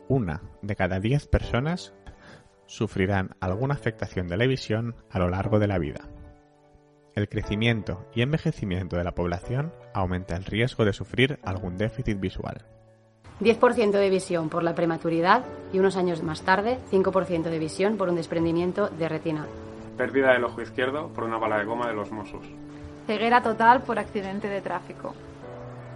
una 0.08 0.42
de 0.60 0.74
cada 0.74 0.98
diez 0.98 1.28
personas 1.28 1.94
sufrirán 2.70 3.30
alguna 3.40 3.74
afectación 3.74 4.28
de 4.28 4.36
la 4.36 4.46
visión 4.46 4.94
a 5.10 5.18
lo 5.18 5.28
largo 5.28 5.58
de 5.58 5.66
la 5.66 5.78
vida. 5.78 6.02
El 7.16 7.28
crecimiento 7.28 8.06
y 8.14 8.22
envejecimiento 8.22 8.96
de 8.96 9.02
la 9.02 9.10
población 9.10 9.72
aumenta 9.92 10.36
el 10.36 10.44
riesgo 10.44 10.84
de 10.84 10.92
sufrir 10.92 11.40
algún 11.42 11.76
déficit 11.76 12.20
visual. 12.20 12.64
10% 13.40 13.90
de 13.90 14.08
visión 14.08 14.48
por 14.48 14.62
la 14.62 14.76
prematuridad 14.76 15.44
y 15.72 15.80
unos 15.80 15.96
años 15.96 16.22
más 16.22 16.42
tarde 16.42 16.78
5% 16.92 17.42
de 17.42 17.58
visión 17.58 17.96
por 17.96 18.08
un 18.08 18.14
desprendimiento 18.14 18.88
de 18.88 19.08
retina. 19.08 19.48
Pérdida 19.96 20.32
del 20.32 20.44
ojo 20.44 20.62
izquierdo 20.62 21.08
por 21.08 21.24
una 21.24 21.38
bala 21.38 21.58
de 21.58 21.64
goma 21.64 21.88
de 21.88 21.94
los 21.94 22.12
Mossos. 22.12 22.46
Ceguera 23.08 23.42
total 23.42 23.82
por 23.82 23.98
accidente 23.98 24.48
de 24.48 24.60
tráfico. 24.60 25.12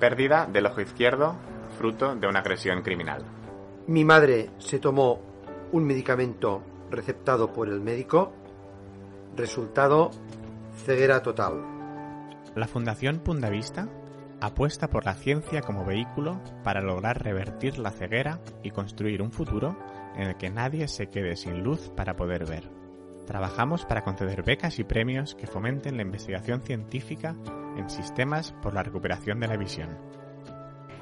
Pérdida 0.01 0.49
del 0.53 0.67
ojo 0.67 0.81
izquierdo 0.81 1.37
fruto 1.79 2.17
de 2.17 2.27
una 2.27 2.41
agresión 2.41 2.83
criminal. 2.83 3.25
Mi 3.87 4.05
madre 4.05 4.51
se 4.59 4.81
tomó 4.81 5.34
un 5.75 5.85
medicamento 5.85 6.63
receptado 6.89 7.53
por 7.53 7.69
el 7.69 7.81
médico. 7.81 8.33
Resultado, 9.37 10.13
ceguera 10.87 11.21
total. 11.21 11.65
La 12.55 12.69
Fundación 12.69 13.19
Pundavista 13.19 13.89
apuesta 14.41 14.89
por 14.89 15.05
la 15.05 15.15
ciencia 15.15 15.63
como 15.63 15.85
vehículo 15.85 16.41
para 16.63 16.81
lograr 16.81 17.25
revertir 17.25 17.81
la 17.81 17.91
ceguera 17.91 18.39
y 18.63 18.71
construir 18.71 19.21
un 19.21 19.33
futuro 19.33 19.77
en 20.15 20.29
el 20.29 20.37
que 20.37 20.49
nadie 20.49 20.87
se 20.87 21.09
quede 21.09 21.35
sin 21.35 21.65
luz 21.65 21.91
para 21.97 22.15
poder 22.15 22.47
ver. 22.47 22.71
Trabajamos 23.27 23.85
para 23.85 24.05
conceder 24.05 24.45
becas 24.45 24.79
y 24.79 24.85
premios 24.85 25.35
que 25.35 25.49
fomenten 25.49 25.97
la 25.97 26.03
investigación 26.03 26.61
científica 26.61 27.35
en 27.77 27.91
sistemas 27.91 28.53
por 28.63 28.75
la 28.75 28.85
recuperación 28.85 29.41
de 29.41 29.49
la 29.49 29.57
visión. 29.57 29.99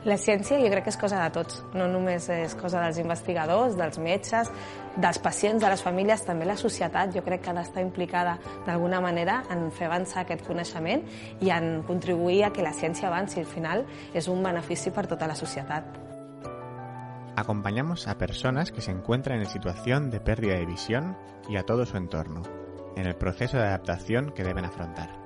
La 0.02 0.16
ciència 0.18 0.56
jo 0.58 0.66
crec 0.66 0.82
que 0.82 0.90
és 0.90 0.96
cosa 0.98 1.20
de 1.22 1.30
tots, 1.30 1.60
no 1.78 1.84
només 1.86 2.24
és 2.34 2.56
cosa 2.58 2.80
dels 2.82 2.96
investigadors, 2.98 3.76
dels 3.78 4.00
metges, 4.02 4.48
dels 4.96 5.20
pacients, 5.22 5.62
de 5.62 5.70
les 5.70 5.84
famílies, 5.86 6.24
també 6.26 6.48
la 6.48 6.56
societat 6.58 7.14
jo 7.14 7.22
crec 7.22 7.44
que 7.44 7.52
ha 7.52 7.54
d'estar 7.54 7.84
implicada 7.86 8.32
d'alguna 8.66 8.98
manera 9.00 9.44
en 9.54 9.68
fer 9.70 9.86
avançar 9.86 10.24
aquest 10.24 10.42
coneixement 10.48 11.06
i 11.38 11.54
en 11.54 11.84
contribuir 11.86 12.42
a 12.48 12.50
que 12.50 12.66
la 12.66 12.74
ciència 12.74 13.06
avanci. 13.12 13.38
Al 13.38 13.46
final 13.46 13.86
és 14.12 14.26
un 14.26 14.42
benefici 14.42 14.90
per 14.90 15.06
tota 15.06 15.30
la 15.30 15.38
societat. 15.38 15.86
Acompañamos 17.36 18.08
a 18.08 18.18
personas 18.18 18.72
que 18.72 18.82
se 18.82 18.90
encuentran 18.90 19.38
en 19.38 19.46
situación 19.46 20.10
de 20.10 20.18
pérdida 20.18 20.58
de 20.58 20.66
visión 20.66 21.16
y 21.48 21.58
a 21.58 21.62
todo 21.62 21.86
su 21.86 21.96
entorno, 21.96 22.42
en 22.96 23.06
el 23.06 23.14
proceso 23.14 23.56
de 23.56 23.68
adaptación 23.68 24.32
que 24.34 24.42
deben 24.42 24.64
afrontar. 24.64 25.21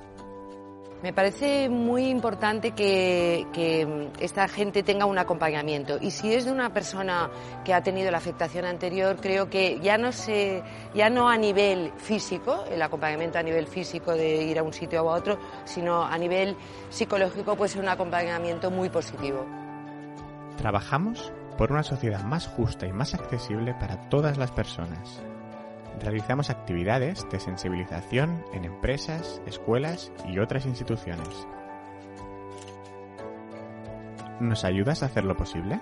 Me 1.02 1.12
parece 1.12 1.68
muy 1.68 2.08
importante 2.08 2.70
que, 2.70 3.46
esta 4.18 4.48
gente 4.48 4.82
tenga 4.82 5.04
un 5.04 5.18
acompañamiento 5.18 5.98
y 6.00 6.10
si 6.10 6.32
es 6.34 6.46
de 6.46 6.52
una 6.52 6.72
persona 6.72 7.30
que 7.64 7.74
ha 7.74 7.82
tenido 7.82 8.10
la 8.10 8.18
afectación 8.18 8.64
anterior, 8.64 9.16
creo 9.20 9.50
que 9.50 9.78
ya 9.80 9.98
no 9.98 10.10
se, 10.12 10.62
ya 10.94 11.10
no 11.10 11.28
a 11.28 11.36
nivel 11.36 11.92
físico, 11.98 12.64
el 12.70 12.80
acompañamiento 12.80 13.38
a 13.38 13.42
nivel 13.42 13.66
físico 13.66 14.12
de 14.12 14.42
ir 14.44 14.58
a 14.58 14.62
un 14.62 14.72
sitio 14.72 15.04
o 15.04 15.10
a 15.10 15.16
otro, 15.16 15.38
sino 15.64 16.02
a 16.02 16.16
nivel 16.16 16.56
psicológico 16.88 17.56
puede 17.56 17.70
ser 17.70 17.82
un 17.82 17.88
acompañamiento 17.88 18.70
muy 18.70 18.88
positivo. 18.88 19.44
Trabajamos 20.56 21.32
por 21.58 21.72
una 21.72 21.82
sociedad 21.82 22.22
más 22.24 22.46
justa 22.46 22.86
y 22.86 22.92
más 22.92 23.14
accesible 23.14 23.74
para 23.74 24.08
todas 24.08 24.38
las 24.38 24.50
personas 24.50 25.22
realizamos 26.00 26.50
actividades 26.50 27.26
de 27.30 27.40
sensibilización 27.40 28.44
en 28.52 28.64
empresas, 28.64 29.40
escuelas 29.46 30.12
y 30.28 30.38
otras 30.38 30.66
instituciones. 30.66 31.46
¿Nos 34.40 34.64
ayudas 34.64 35.02
a 35.02 35.06
hacer 35.06 35.24
lo 35.24 35.36
posible? 35.36 35.80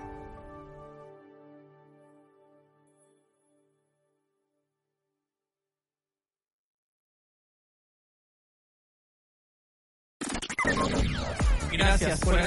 Gracias 11.72 12.20
por 12.20 12.38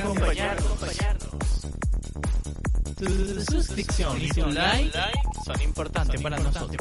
Suscripción 3.67 4.21
y 4.21 4.29
tu 4.29 4.45
like 4.49 4.97
son 5.45 5.61
importantes 5.61 6.21
para 6.21 6.37
nosotros. 6.37 6.77